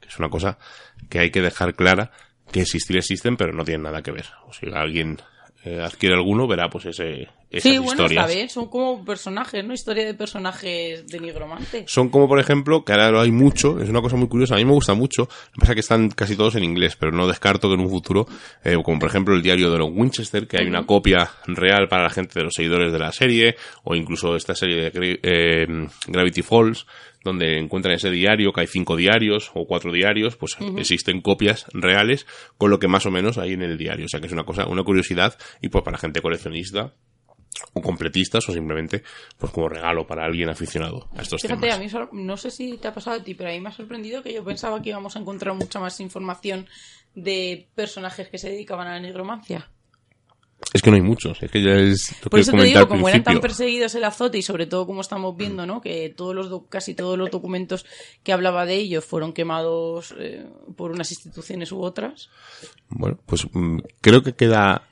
[0.00, 0.58] Que es una cosa
[1.08, 2.10] que hay que dejar clara
[2.52, 4.26] que existir existen, pero no tienen nada que ver.
[4.46, 5.18] O si alguien
[5.64, 8.30] eh, adquiere alguno, verá pues ese, esas sí, bueno, historias.
[8.30, 9.72] Está son como personajes, ¿no?
[9.72, 11.84] Historia de personajes de nigromante.
[11.86, 14.58] Son como, por ejemplo, que ahora lo hay mucho, es una cosa muy curiosa, a
[14.58, 17.12] mí me gusta mucho, lo que pasa es que están casi todos en inglés, pero
[17.12, 18.26] no descarto que en un futuro,
[18.64, 22.04] eh, como por ejemplo el diario de los Winchester, que hay una copia real para
[22.04, 25.66] la gente de los seguidores de la serie, o incluso esta serie de eh,
[26.08, 26.86] Gravity Falls,
[27.22, 32.26] donde encuentran ese diario, que hay cinco diarios o cuatro diarios, pues existen copias reales
[32.56, 34.06] con lo que más o menos hay en el diario.
[34.06, 36.94] O sea que es una cosa, una curiosidad y pues para gente coleccionista
[37.72, 39.02] o completistas o simplemente
[39.38, 42.88] pues como regalo para alguien aficionado a estos Fíjate, a mí no sé si te
[42.88, 45.16] ha pasado a ti, pero a mí me ha sorprendido que yo pensaba que íbamos
[45.16, 46.66] a encontrar mucha más información
[47.14, 49.70] de personajes que se dedicaban a la nigromancia.
[50.72, 53.22] Es que no hay muchos, es que ya es Por eso te digo, como eran
[53.22, 55.82] tan perseguidos el azote y sobre todo como estamos viendo, ¿no?
[55.82, 57.84] Que todos los casi todos los documentos
[58.22, 62.30] que hablaba de ellos fueron quemados eh, por unas instituciones u otras.
[62.88, 64.88] Bueno, pues mm, creo que queda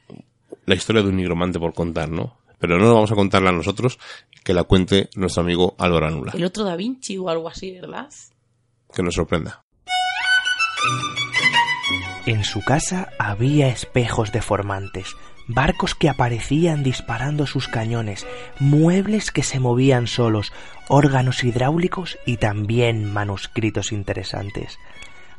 [0.67, 2.37] la historia de un nigromante por contar, ¿no?
[2.67, 3.99] Pero no vamos a contarla nosotros,
[4.43, 6.33] que la cuente nuestro amigo Álvaro Anula.
[6.35, 8.09] El otro Da Vinci o algo así, ¿verdad?
[8.91, 9.67] Que nos sorprenda.
[12.25, 15.15] En su casa había espejos deformantes,
[15.47, 18.27] barcos que aparecían disparando sus cañones,
[18.59, 20.51] muebles que se movían solos,
[20.89, 24.79] órganos hidráulicos y también manuscritos interesantes.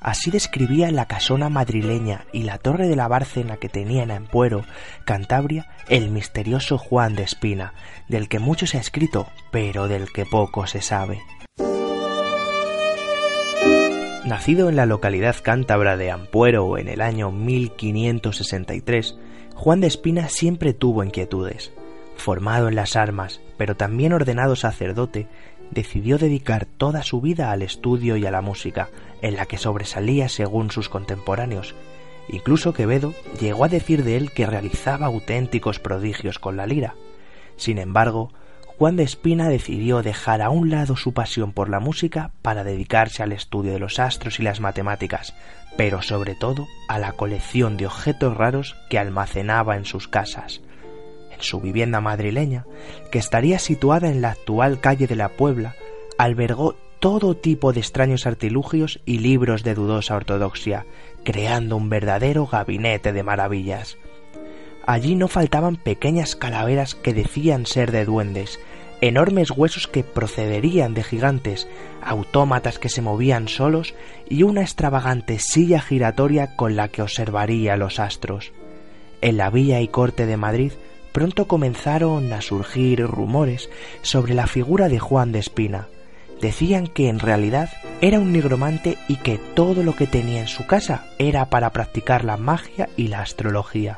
[0.05, 4.63] Así describía la casona madrileña y la torre de la Bárcena que tenía en Ampuero,
[5.03, 7.73] Cantabria, el misterioso Juan de Espina,
[8.07, 11.23] del que mucho se ha escrito, pero del que poco se sabe.
[14.25, 19.17] Nacido en la localidad cántabra de Ampuero en el año 1563,
[19.55, 21.71] Juan de Espina siempre tuvo inquietudes.
[22.15, 25.27] Formado en las armas, pero también ordenado sacerdote,
[25.71, 28.89] decidió dedicar toda su vida al estudio y a la música,
[29.21, 31.75] en la que sobresalía según sus contemporáneos.
[32.27, 36.95] Incluso Quevedo llegó a decir de él que realizaba auténticos prodigios con la lira.
[37.57, 38.31] Sin embargo,
[38.77, 43.23] Juan de Espina decidió dejar a un lado su pasión por la música para dedicarse
[43.23, 45.33] al estudio de los astros y las matemáticas,
[45.77, 50.61] pero sobre todo a la colección de objetos raros que almacenaba en sus casas
[51.35, 52.65] en su vivienda madrileña,
[53.11, 55.75] que estaría situada en la actual calle de la Puebla,
[56.17, 60.85] albergó todo tipo de extraños artilugios y libros de dudosa ortodoxia,
[61.23, 63.97] creando un verdadero gabinete de maravillas.
[64.87, 68.59] Allí no faltaban pequeñas calaveras que decían ser de duendes,
[69.01, 71.67] enormes huesos que procederían de gigantes,
[72.01, 73.93] autómatas que se movían solos
[74.29, 78.51] y una extravagante silla giratoria con la que observaría los astros.
[79.21, 80.71] En la villa y corte de Madrid
[81.15, 83.69] pronto comenzaron a surgir rumores
[84.01, 85.87] sobre la figura de Juan de Espina.
[86.41, 87.69] Decían que en realidad
[88.01, 92.25] era un nigromante y que todo lo que tenía en su casa era para practicar
[92.25, 93.97] la magia y la astrología.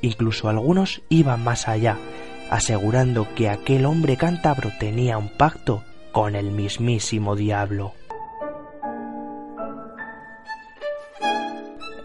[0.00, 1.98] Incluso algunos iban más allá,
[2.50, 7.92] asegurando que aquel hombre cántabro tenía un pacto con el mismísimo diablo.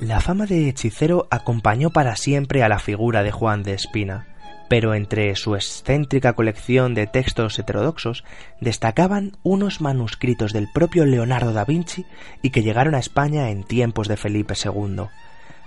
[0.02, 4.28] La fama de hechicero acompañó para siempre a la figura de Juan de Espina
[4.70, 8.24] pero entre su excéntrica colección de textos heterodoxos
[8.60, 12.06] destacaban unos manuscritos del propio Leonardo da Vinci
[12.42, 15.06] y que llegaron a España en tiempos de Felipe II.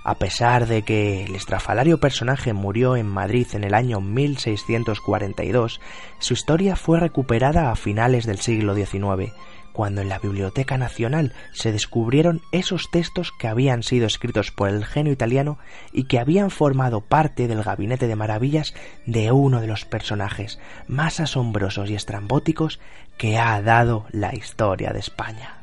[0.05, 5.81] A pesar de que el estrafalario personaje murió en Madrid en el año 1642,
[6.21, 9.33] su historia fue recuperada a finales del siglo XIX
[9.77, 14.87] cuando en la Biblioteca Nacional se descubrieron esos textos que habían sido escritos por el
[14.87, 15.59] genio italiano
[15.93, 18.75] y que habían formado parte del gabinete de maravillas
[19.05, 20.59] de uno de los personajes
[20.89, 22.81] más asombrosos y estrambóticos
[23.19, 25.59] que ha dado la historia de España.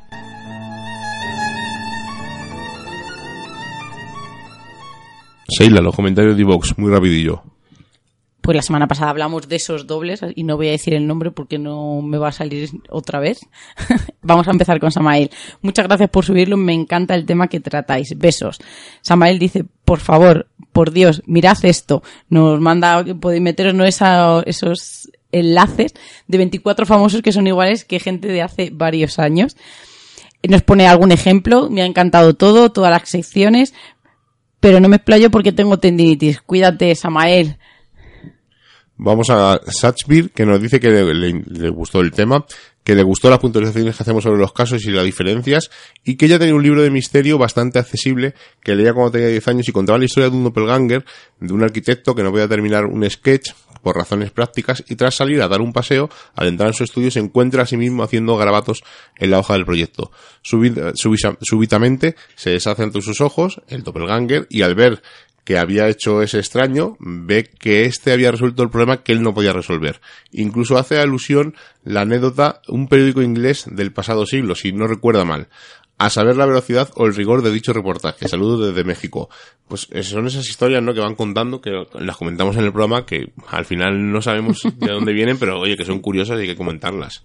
[5.48, 7.42] Seila, los comentarios de Vox, muy rapidillo.
[8.44, 11.30] Pues la semana pasada hablamos de esos dobles y no voy a decir el nombre
[11.30, 13.40] porque no me va a salir otra vez.
[14.20, 15.30] Vamos a empezar con Samael.
[15.62, 18.18] Muchas gracias por subirlo, me encanta el tema que tratáis.
[18.18, 18.58] Besos.
[19.00, 22.02] Samael dice, por favor, por Dios, mirad esto.
[22.28, 23.86] Nos manda, podéis meteros ¿no?
[23.86, 25.94] esos enlaces
[26.26, 29.56] de 24 famosos que son iguales que gente de hace varios años.
[30.46, 33.72] Nos pone algún ejemplo, me ha encantado todo, todas las secciones,
[34.60, 36.42] pero no me explayo porque tengo tendinitis.
[36.42, 37.56] Cuídate, Samael.
[38.96, 42.46] Vamos a Satchbir, que nos dice que le, gustó el tema,
[42.84, 45.70] que le gustó las puntualizaciones que hacemos sobre los casos y las diferencias,
[46.04, 49.48] y que ella tenía un libro de misterio bastante accesible, que leía cuando tenía 10
[49.48, 51.04] años y contaba la historia de un doppelganger,
[51.40, 53.50] de un arquitecto que no podía terminar un sketch
[53.82, 57.10] por razones prácticas, y tras salir a dar un paseo, al entrar en su estudio
[57.10, 58.84] se encuentra a sí mismo haciendo garabatos
[59.18, 60.12] en la hoja del proyecto.
[60.42, 65.02] súbitamente se deshace ante sus ojos el doppelganger, y al ver
[65.44, 69.34] que había hecho ese extraño, ve que éste había resuelto el problema que él no
[69.34, 70.00] podía resolver.
[70.32, 75.48] Incluso hace alusión la anécdota un periódico inglés del pasado siglo, si no recuerda mal,
[75.98, 78.26] a saber la velocidad o el rigor de dicho reportaje.
[78.26, 79.28] Saludos desde México.
[79.68, 80.94] Pues son esas historias, ¿no?
[80.94, 84.92] Que van contando, que las comentamos en el programa, que al final no sabemos de
[84.92, 87.24] dónde vienen, pero oye, que son curiosas y hay que comentarlas.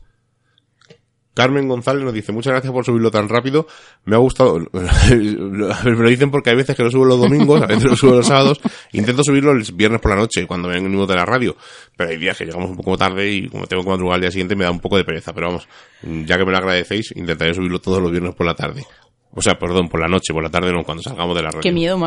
[1.40, 3.66] Carmen González nos dice, muchas gracias por subirlo tan rápido.
[4.04, 4.60] Me ha gustado.
[5.10, 8.16] me lo dicen porque hay veces que lo subo los domingos, a veces lo subo
[8.16, 8.60] los sábados.
[8.92, 11.56] Intento subirlo el viernes por la noche, cuando vengo de la radio.
[11.96, 14.32] Pero hay días que llegamos un poco tarde y como tengo que madrugar al día
[14.32, 15.32] siguiente me da un poco de pereza.
[15.32, 15.70] Pero vamos,
[16.04, 18.86] ya que me lo agradecéis, intentaré subirlo todos los viernes por la tarde.
[19.32, 21.62] O sea, perdón, por la noche, por la tarde no, cuando salgamos de la radio.
[21.62, 21.98] Qué miedo.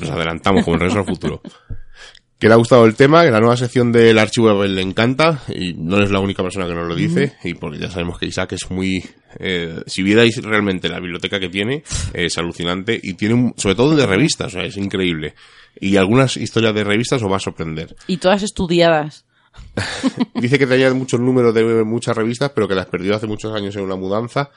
[0.00, 1.42] Nos adelantamos como en Regreso al Futuro
[2.44, 5.72] que le ha gustado el tema, que la nueva sección del archivo le encanta, y
[5.72, 8.52] no es la única persona que nos lo dice, y porque ya sabemos que Isaac
[8.52, 9.02] es muy...
[9.38, 14.06] Eh, si vierais realmente la biblioteca que tiene, es alucinante, y tiene sobre todo de
[14.06, 15.34] revistas, o sea, es increíble.
[15.80, 17.96] Y algunas historias de revistas os va a sorprender.
[18.08, 19.24] Y todas estudiadas.
[20.34, 23.74] Dice que tenía muchos números de muchas revistas, pero que las perdió hace muchos años
[23.76, 24.50] en una mudanza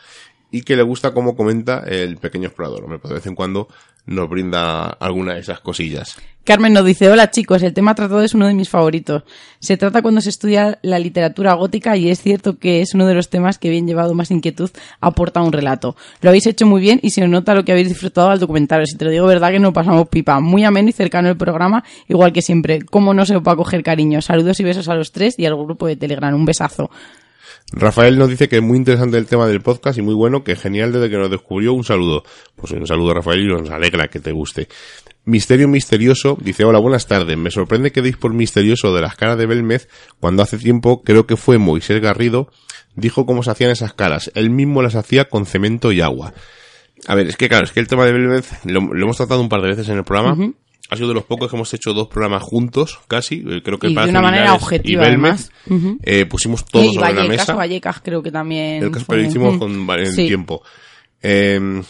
[0.52, 2.84] y que le gusta cómo comenta el pequeño explorador.
[2.84, 3.68] Hombre, pues de vez en cuando
[4.08, 6.18] nos brinda alguna de esas cosillas.
[6.46, 9.24] Carmen nos dice, hola chicos, el tema tratado es uno de mis favoritos.
[9.60, 13.14] Se trata cuando se estudia la literatura gótica y es cierto que es uno de
[13.14, 14.70] los temas que bien llevado más inquietud
[15.02, 15.98] aporta a un relato.
[16.22, 18.86] Lo habéis hecho muy bien y se nota lo que habéis disfrutado al documentario.
[18.86, 20.40] Si te lo digo verdad que nos pasamos pipa.
[20.40, 22.82] Muy ameno y cercano el programa, igual que siempre.
[22.82, 24.22] ¿Cómo no se va a coger cariño?
[24.22, 26.34] Saludos y besos a los tres y al grupo de Telegram.
[26.34, 26.90] Un besazo.
[27.72, 30.56] Rafael nos dice que es muy interesante el tema del podcast y muy bueno, que
[30.56, 31.74] genial desde que nos descubrió.
[31.74, 32.24] Un saludo.
[32.56, 34.68] Pues un saludo Rafael y nos alegra que te guste.
[35.26, 37.38] Misterio Misterioso dice, hola, buenas tardes.
[37.38, 39.90] Me sorprende que deis por misterioso de las caras de Belmez
[40.22, 42.50] cuando hace tiempo, creo que fue Moisés Garrido,
[42.96, 44.32] dijo cómo se hacían esas caras.
[44.36, 46.34] Él mismo las hacía con cemento y agua.
[47.08, 49.42] A ver, es que claro, es que el tema de Belmez lo, lo hemos tratado
[49.42, 50.54] un par de veces en el programa.
[50.90, 53.44] Ha sido de los pocos que hemos hecho dos programas juntos, casi.
[53.48, 55.52] Eh, Creo que Y de Palacio una manera objetiva, y Belmez.
[56.04, 57.54] Eh, pusimos todo y sobre la mesa.
[57.56, 58.84] Vallecas creo que también.
[58.84, 60.28] El caso fue- lo hicimos con en Sí.
[60.28, 60.64] tiempo.
[61.22, 61.82] Eh,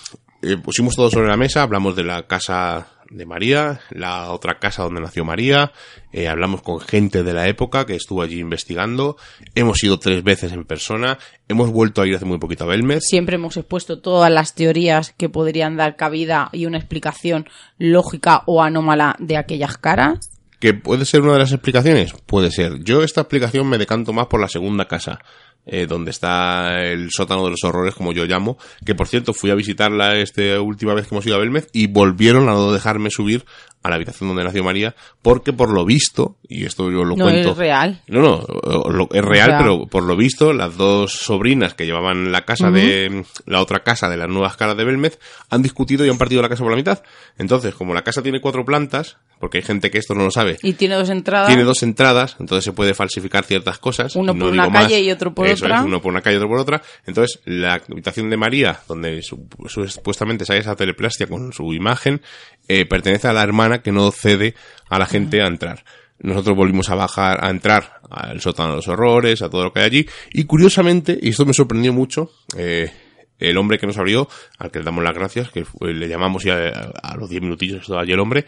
[0.41, 4.84] eh, pusimos todo sobre la mesa, hablamos de la casa de María, la otra casa
[4.84, 5.71] donde nació María,
[6.11, 9.17] eh, hablamos con gente de la época que estuvo allí investigando,
[9.55, 11.17] hemos ido tres veces en persona,
[11.47, 13.03] hemos vuelto a ir hace muy poquito a Belmez.
[13.03, 17.47] Siempre hemos expuesto todas las teorías que podrían dar cabida y una explicación
[17.77, 20.31] lógica o anómala de aquellas caras.
[20.59, 22.13] ¿Que puede ser una de las explicaciones?
[22.25, 22.84] Puede ser.
[22.84, 25.19] Yo esta explicación me decanto más por la segunda casa,
[25.68, 29.52] eh, donde está el sótano de los horrores, como yo llamo, que por cierto fui
[29.52, 33.10] a visitarla esta última vez que hemos ido a Belmez y volvieron a no dejarme
[33.10, 33.45] subir
[33.84, 37.23] a la habitación donde nació María, porque por lo visto, y esto yo lo no
[37.23, 37.52] cuento...
[37.52, 38.02] es real.
[38.07, 38.44] No, no,
[38.89, 43.23] lo- es real, pero por lo visto, las dos sobrinas que llevaban la casa de,
[43.45, 45.19] la otra casa de las nuevas caras de Belmez,
[45.49, 47.02] han discutido y han partido la casa por la mitad.
[47.38, 50.57] Entonces, como la casa tiene cuatro plantas, porque hay gente que esto no lo sabe,
[50.64, 51.48] Y tiene dos entradas.
[51.48, 54.15] tiene dos entradas, entonces se puede falsificar ciertas cosas.
[54.18, 54.84] Uno No por una más.
[54.84, 56.81] calle y otro por Eso es, uno por una calle y otro por otra.
[57.05, 62.21] Entonces, la habitación de María, donde su- su- supuestamente sale esa teleplastia con su imagen,
[62.67, 64.55] eh, pertenece a la hermana que no cede
[64.89, 65.84] a la gente a entrar.
[66.19, 69.81] Nosotros volvimos a bajar, a entrar al sótano de los horrores, a todo lo que
[69.81, 70.09] hay allí.
[70.31, 72.91] Y curiosamente, y esto me sorprendió mucho, eh,
[73.39, 74.27] el hombre que nos abrió,
[74.57, 77.81] al que le damos las gracias, que le llamamos ya a, a los 10 minutillos,
[77.81, 78.45] estaba allí el hombre,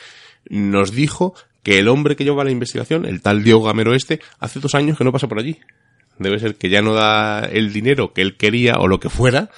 [0.49, 4.59] nos dijo que el hombre que lleva la investigación, el tal Diego Gamero este, hace
[4.59, 5.59] dos años que no pasa por allí.
[6.19, 9.49] Debe ser que ya no da el dinero que él quería o lo que fuera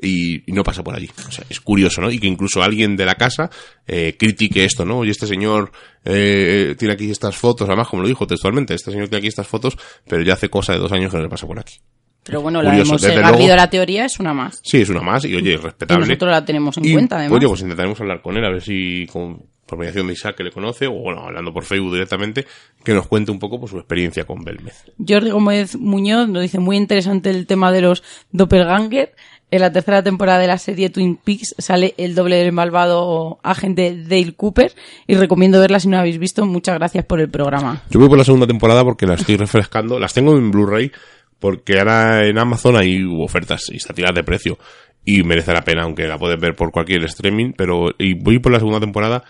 [0.00, 1.10] y, y no pasa por allí.
[1.28, 2.10] O sea, es curioso, ¿no?
[2.10, 3.50] Y que incluso alguien de la casa
[3.86, 4.98] eh, critique esto, ¿no?
[4.98, 5.72] Oye, este señor
[6.04, 9.46] eh, tiene aquí estas fotos, además como lo dijo textualmente, este señor tiene aquí estas
[9.46, 9.76] fotos,
[10.08, 11.74] pero ya hace cosa de dos años que no le pasa por aquí.
[12.22, 13.56] Pero bueno, la Curioso, hemos luego.
[13.56, 14.60] la teoría, es una más.
[14.62, 16.06] Sí, es una más y oye, Y respetable.
[16.06, 17.38] nosotros la tenemos en Y, cuenta, además.
[17.38, 20.42] Oye, pues intentaremos hablar con él, a ver si con, por mediación de Isaac que
[20.42, 22.46] le conoce, o bueno, hablando por Facebook directamente,
[22.84, 24.84] que nos cuente un poco pues, su experiencia con Belmez.
[24.98, 28.02] Jordi Gómez Muñoz nos dice muy interesante el tema de los
[28.32, 29.14] doppelganger.
[29.52, 33.96] En la tercera temporada de la serie Twin Peaks sale el doble del malvado agente
[33.96, 34.72] Dale Cooper
[35.08, 36.46] y recomiendo verla si no la habéis visto.
[36.46, 37.82] Muchas gracias por el programa.
[37.90, 39.98] Yo voy por la segunda temporada porque la estoy refrescando.
[39.98, 40.92] Las tengo en Blu-ray
[41.40, 44.58] porque ahora en Amazon hay ofertas y está tirada de precio.
[45.04, 47.52] Y merece la pena, aunque la puedes ver por cualquier streaming.
[47.56, 49.24] Pero y voy por la segunda temporada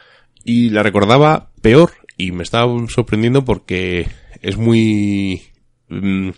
[0.45, 4.09] y la recordaba peor y me estaba sorprendiendo porque
[4.43, 5.43] es muy...
[5.89, 6.31] mm,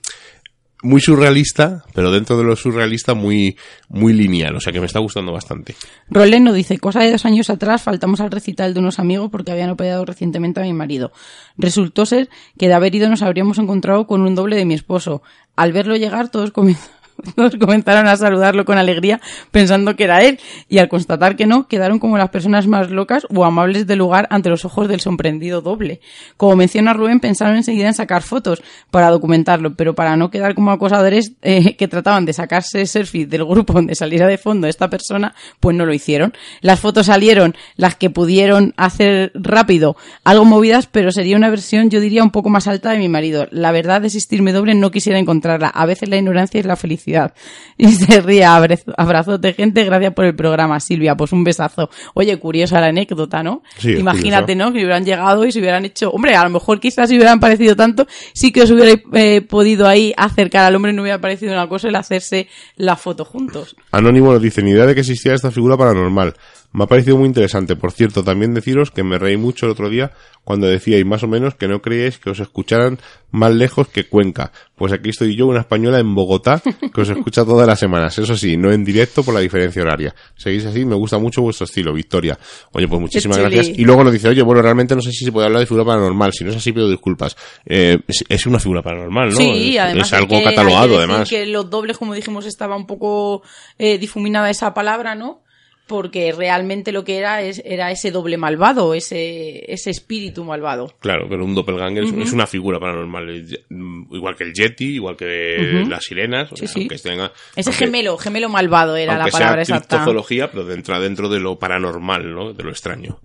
[0.82, 3.56] muy surrealista, pero dentro de lo surrealista muy,
[3.88, 5.74] muy lineal, o sea que me está gustando bastante.
[6.10, 9.52] Rolen nos dice, cosa de dos años atrás faltamos al recital de unos amigos porque
[9.52, 11.12] habían operado recientemente a mi marido.
[11.56, 15.22] Resultó ser que de haber ido nos habríamos encontrado con un doble de mi esposo.
[15.54, 17.01] Al verlo llegar todos comenzaron
[17.36, 19.20] todos comenzaron a saludarlo con alegría
[19.50, 23.26] pensando que era él y al constatar que no quedaron como las personas más locas
[23.34, 26.00] o amables del lugar ante los ojos del sorprendido doble.
[26.36, 30.70] Como menciona Rubén pensaron enseguida en sacar fotos para documentarlo pero para no quedar como
[30.70, 35.34] acosadores eh, que trataban de sacarse selfies del grupo donde saliera de fondo esta persona
[35.60, 36.32] pues no lo hicieron.
[36.60, 42.00] Las fotos salieron las que pudieron hacer rápido algo movidas pero sería una versión yo
[42.00, 43.46] diría un poco más alta de mi marido.
[43.50, 45.68] La verdad de existirme doble no quisiera encontrarla.
[45.68, 47.11] A veces la ignorancia es la felicidad.
[47.78, 51.90] Y se ríe, abrazo, abrazos de gente, gracias por el programa, Silvia, pues un besazo.
[52.14, 53.62] Oye, curiosa la anécdota, ¿no?
[53.78, 54.54] Sí, Imagínate.
[54.54, 54.72] ¿no?
[54.72, 57.74] Que hubieran llegado y se hubieran hecho, hombre, a lo mejor quizás si hubieran parecido
[57.74, 61.68] tanto, sí que os hubiera eh, podido ahí acercar al hombre, no hubiera parecido una
[61.68, 63.74] cosa el hacerse la foto juntos.
[63.90, 66.34] Anónimo nos dice, ni idea de que existía esta figura paranormal.
[66.72, 67.76] Me ha parecido muy interesante.
[67.76, 70.12] Por cierto, también deciros que me reí mucho el otro día
[70.44, 72.98] cuando decíais más o menos que no creíais que os escucharan
[73.30, 74.52] más lejos que Cuenca.
[74.74, 76.60] Pues aquí estoy yo, una española en Bogotá,
[76.94, 78.18] que os escucha todas las semanas.
[78.18, 80.14] Eso sí, no en directo por la diferencia horaria.
[80.36, 82.38] Seguís así, me gusta mucho vuestro estilo, Victoria.
[82.72, 83.68] Oye, pues muchísimas gracias.
[83.68, 85.84] Y luego nos dice, oye, bueno, realmente no sé si se puede hablar de figura
[85.84, 86.32] paranormal.
[86.32, 87.36] Si no es así, pido disculpas.
[87.66, 89.36] Eh, es, es una figura paranormal, ¿no?
[89.36, 91.28] Sí, además es algo que hay que catalogado, decir además.
[91.28, 93.42] que los dobles, como dijimos, estaba un poco
[93.78, 95.42] eh, difuminada esa palabra, ¿no?
[95.86, 100.94] Porque realmente lo que era es, era ese doble malvado, ese, ese espíritu malvado.
[101.00, 103.44] Claro, pero un doppelganger es- es una figura paranormal.
[103.68, 106.52] Mm, Igual que el Yeti, igual que las sirenas.
[106.52, 106.80] o Sí, sea, sí.
[106.82, 109.96] Aunque tenga, Ese aunque- gemelo, gemelo malvado era la palabra sea exacta.
[109.96, 112.52] criptozoología, pero dentro, dentro de lo paranormal, ¿no?
[112.52, 113.20] De lo extraño.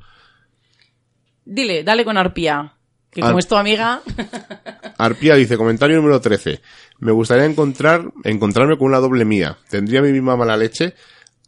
[1.45, 2.73] Dile, dale con arpía.
[3.09, 4.01] Que como es tu amiga,
[4.97, 6.59] Arpía dice, comentario número 13.
[6.99, 9.57] Me gustaría encontrar, encontrarme con una doble mía.
[9.69, 10.93] ¿Tendría mi misma mala leche?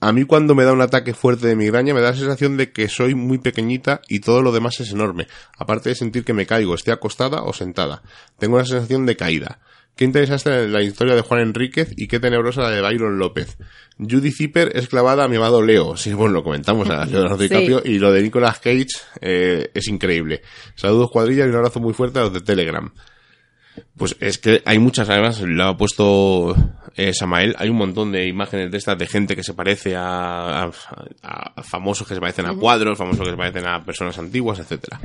[0.02, 2.72] A mí cuando me da un ataque fuerte de migraña me da la sensación de
[2.72, 5.28] que soy muy pequeñita y todo lo demás es enorme.
[5.58, 8.02] Aparte de sentir que me caigo, esté acostada o sentada.
[8.38, 9.60] Tengo una sensación de caída.
[9.98, 13.58] Qué interesante la historia de Juan Enríquez y qué tenebrosa la de Byron López.
[13.98, 15.98] Judy Zipper es clavada a mi amado Leo.
[15.98, 17.44] Sí, bueno, lo comentamos a Leonardo Sí.
[17.50, 17.82] DiCaprio.
[17.84, 18.88] Y lo de Nicolas Cage
[19.20, 20.42] eh, es increíble.
[20.76, 22.90] Saludos cuadrilla y un abrazo muy fuerte a los de Telegram.
[23.98, 26.56] Pues es que hay muchas, además, lo ha puesto
[26.96, 30.64] eh, Samael, hay un montón de imágenes de estas de gente que se parece a,
[30.64, 30.72] a-
[31.22, 35.00] a famosos que se parecen a cuadros, famosos que se parecen a personas antiguas, etcétera.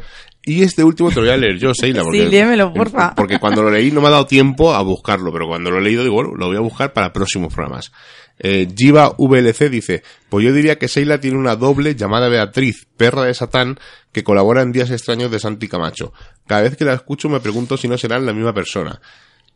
[0.45, 3.15] Y este último te lo voy a leer yo, Seila, porque, Sí, léemelo, porfa.
[3.15, 5.83] porque cuando lo leí no me ha dado tiempo a buscarlo, pero cuando lo he
[5.83, 7.93] leído digo, bueno, lo voy a buscar para próximos programas.
[8.39, 13.25] Eh, Jiva VLC dice, pues yo diría que Seila tiene una doble llamada Beatriz, perra
[13.25, 13.79] de Satán,
[14.13, 16.13] que colabora en Días Extraños de Santi Camacho.
[16.47, 19.01] Cada vez que la escucho me pregunto si no serán la misma persona.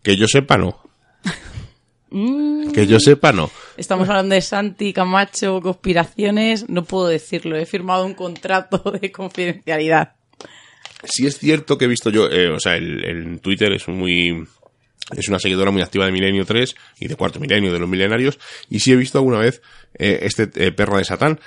[0.02, 0.80] Que yo sepa, no.
[2.10, 2.72] Mm.
[2.72, 3.50] Que yo sepa, no.
[3.76, 10.14] estamos hablando de Santi, Camacho, conspiraciones, no puedo decirlo, he firmado un contrato de confidencialidad.
[11.04, 14.46] Si es cierto que he visto yo, eh, o sea, el, Twitter es muy...
[15.16, 18.38] Es una seguidora muy activa de Milenio 3 y de Cuarto Milenio, de los milenarios,
[18.68, 19.62] y sí he visto alguna vez
[19.98, 21.40] eh, este eh, perro de Satán,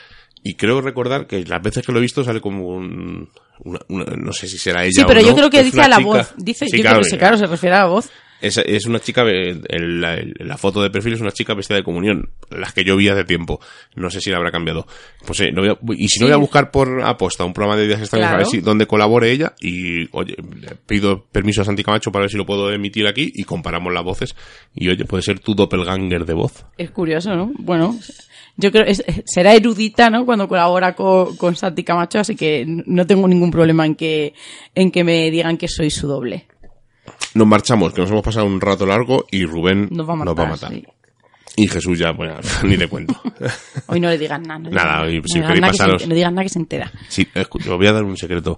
[0.43, 3.29] y creo recordar que las veces que lo he visto sale como un...
[3.59, 5.65] una- una- no sé si será ella Sí, pero o yo no, creo que es
[5.65, 6.33] dice a la chica- voz.
[6.38, 8.09] Dice, Sí, yo claro, creo que sí, claro, se refiere a la voz.
[8.41, 11.77] Es, es una chica, el- la, el- la foto de perfil es una chica vestida
[11.77, 13.59] de comunión, las que yo vi hace tiempo.
[13.95, 14.88] No sé si la habrá cambiado.
[15.26, 17.80] Pues eh, lo voy a- y si no voy a buscar por aposta un programa
[17.80, 18.49] de días extraños a ver Claro.
[18.51, 20.35] si donde colabore ella y oye,
[20.88, 24.03] pido permiso a Santi Camacho para ver si lo puedo emitir aquí y comparamos las
[24.03, 24.35] voces
[24.73, 26.65] y oye, puede ser tu doppelganger de voz.
[26.77, 27.51] Es curioso, ¿no?
[27.59, 27.95] Bueno,
[28.57, 30.26] yo creo es, será erudita, ¿no?
[30.26, 34.34] Cuando colabora con, con Santi Camacho, así que no tengo ningún problema en que,
[34.76, 36.47] en que me digan que soy su doble.
[37.33, 40.57] Nos marchamos, que nos hemos pasado un rato largo y Rubén Nos va a matar.
[40.69, 40.85] sí.
[41.57, 43.19] Y Jesús ya, bueno, ni te cuento.
[43.87, 44.59] Hoy no le digan nada.
[44.59, 46.49] No le Nada, hoy, si le queréis nada que se pasaros- no digan nada que
[46.49, 46.91] se entera.
[47.09, 48.57] Sí, os voy a dar un secreto.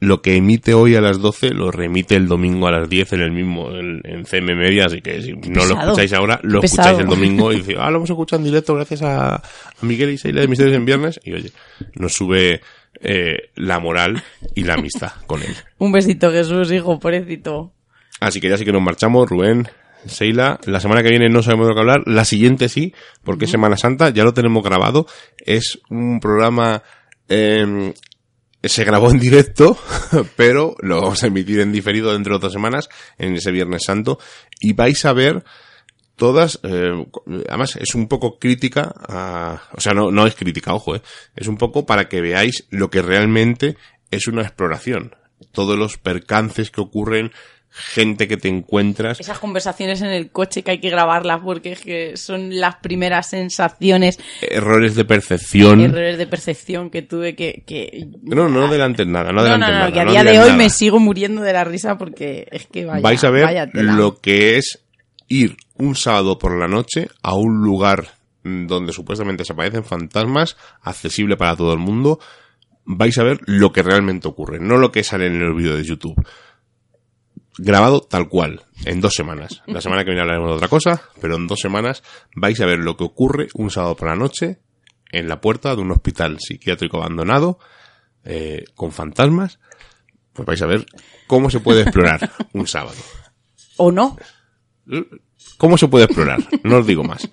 [0.00, 3.20] Lo que emite hoy a las 12 lo remite el domingo a las 10 en
[3.22, 6.98] el mismo, en, en CM Media, así que si no lo escucháis ahora, lo escucháis
[6.98, 9.42] el domingo y decís, ah, lo hemos escuchado en directo gracias a, a
[9.80, 11.50] Miguel y Seila de Misterios en Viernes, y oye,
[11.94, 12.60] nos sube
[13.00, 14.22] eh, la moral
[14.54, 15.54] y la amistad con él.
[15.78, 17.72] Un besito, Jesús, hijo, pobrecito.
[18.20, 19.68] Así que ya sí que nos marchamos, Rubén,
[20.06, 20.58] Seila.
[20.64, 22.02] La semana que viene no sabemos de lo que hablar.
[22.06, 22.94] La siguiente sí,
[23.24, 25.06] porque es Semana Santa, ya lo tenemos grabado.
[25.38, 26.82] Es un programa,
[27.28, 27.92] eh,
[28.62, 29.76] se grabó en directo,
[30.36, 32.88] pero lo vamos a emitir en diferido dentro de otras semanas,
[33.18, 34.18] en ese Viernes Santo.
[34.60, 35.44] Y vais a ver
[36.16, 37.06] todas, eh,
[37.48, 41.02] además es un poco crítica, a- o sea, no, no es crítica, ojo, eh,
[41.34, 43.76] es un poco para que veáis lo que realmente
[44.10, 45.14] es una exploración.
[45.52, 47.32] Todos los percances que ocurren,
[47.70, 51.80] gente que te encuentras, Esas conversaciones en el coche que hay que grabarlas porque es
[51.80, 55.80] que son las primeras sensaciones, errores de percepción.
[55.82, 57.62] errores de percepción que tuve que...
[57.66, 58.08] que...
[58.22, 59.92] No, no adelantes nada, no No, no, nada.
[59.92, 60.56] que a día de hoy nada.
[60.56, 64.56] me sigo muriendo de la risa porque es que vaya, vais a ver lo que
[64.56, 64.82] es
[65.28, 68.08] ir un sábado por la noche a un lugar
[68.42, 72.20] mm, donde supuestamente se aparecen fantasmas, accesible para todo el mundo.
[72.84, 75.84] Vais a ver lo que realmente ocurre, no lo que sale en el vídeo de
[75.84, 76.16] YouTube.
[77.58, 79.62] Grabado tal cual, en dos semanas.
[79.66, 82.02] La semana que viene hablaremos de otra cosa, pero en dos semanas
[82.34, 84.60] vais a ver lo que ocurre un sábado por la noche
[85.10, 87.58] en la puerta de un hospital psiquiátrico abandonado,
[88.24, 89.58] eh, con fantasmas.
[90.34, 90.84] Pues vais a ver
[91.26, 92.98] cómo se puede explorar un sábado.
[93.78, 94.18] ¿O no?
[95.56, 96.40] ¿Cómo se puede explorar?
[96.62, 97.28] No os digo más.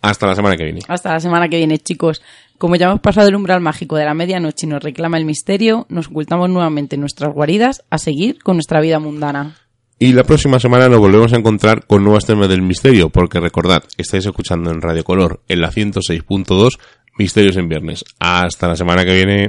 [0.00, 0.80] Hasta la semana que viene.
[0.88, 2.22] Hasta la semana que viene, chicos.
[2.56, 5.86] Como ya hemos pasado el umbral mágico de la medianoche y nos reclama el misterio,
[5.88, 9.56] nos ocultamos nuevamente en nuestras guaridas a seguir con nuestra vida mundana.
[10.00, 13.82] Y la próxima semana nos volvemos a encontrar con nuevas temas del misterio, porque recordad,
[13.96, 16.78] estáis escuchando en Radio Color en la 106.2
[17.18, 18.04] Misterios en Viernes.
[18.20, 19.48] Hasta la semana que viene.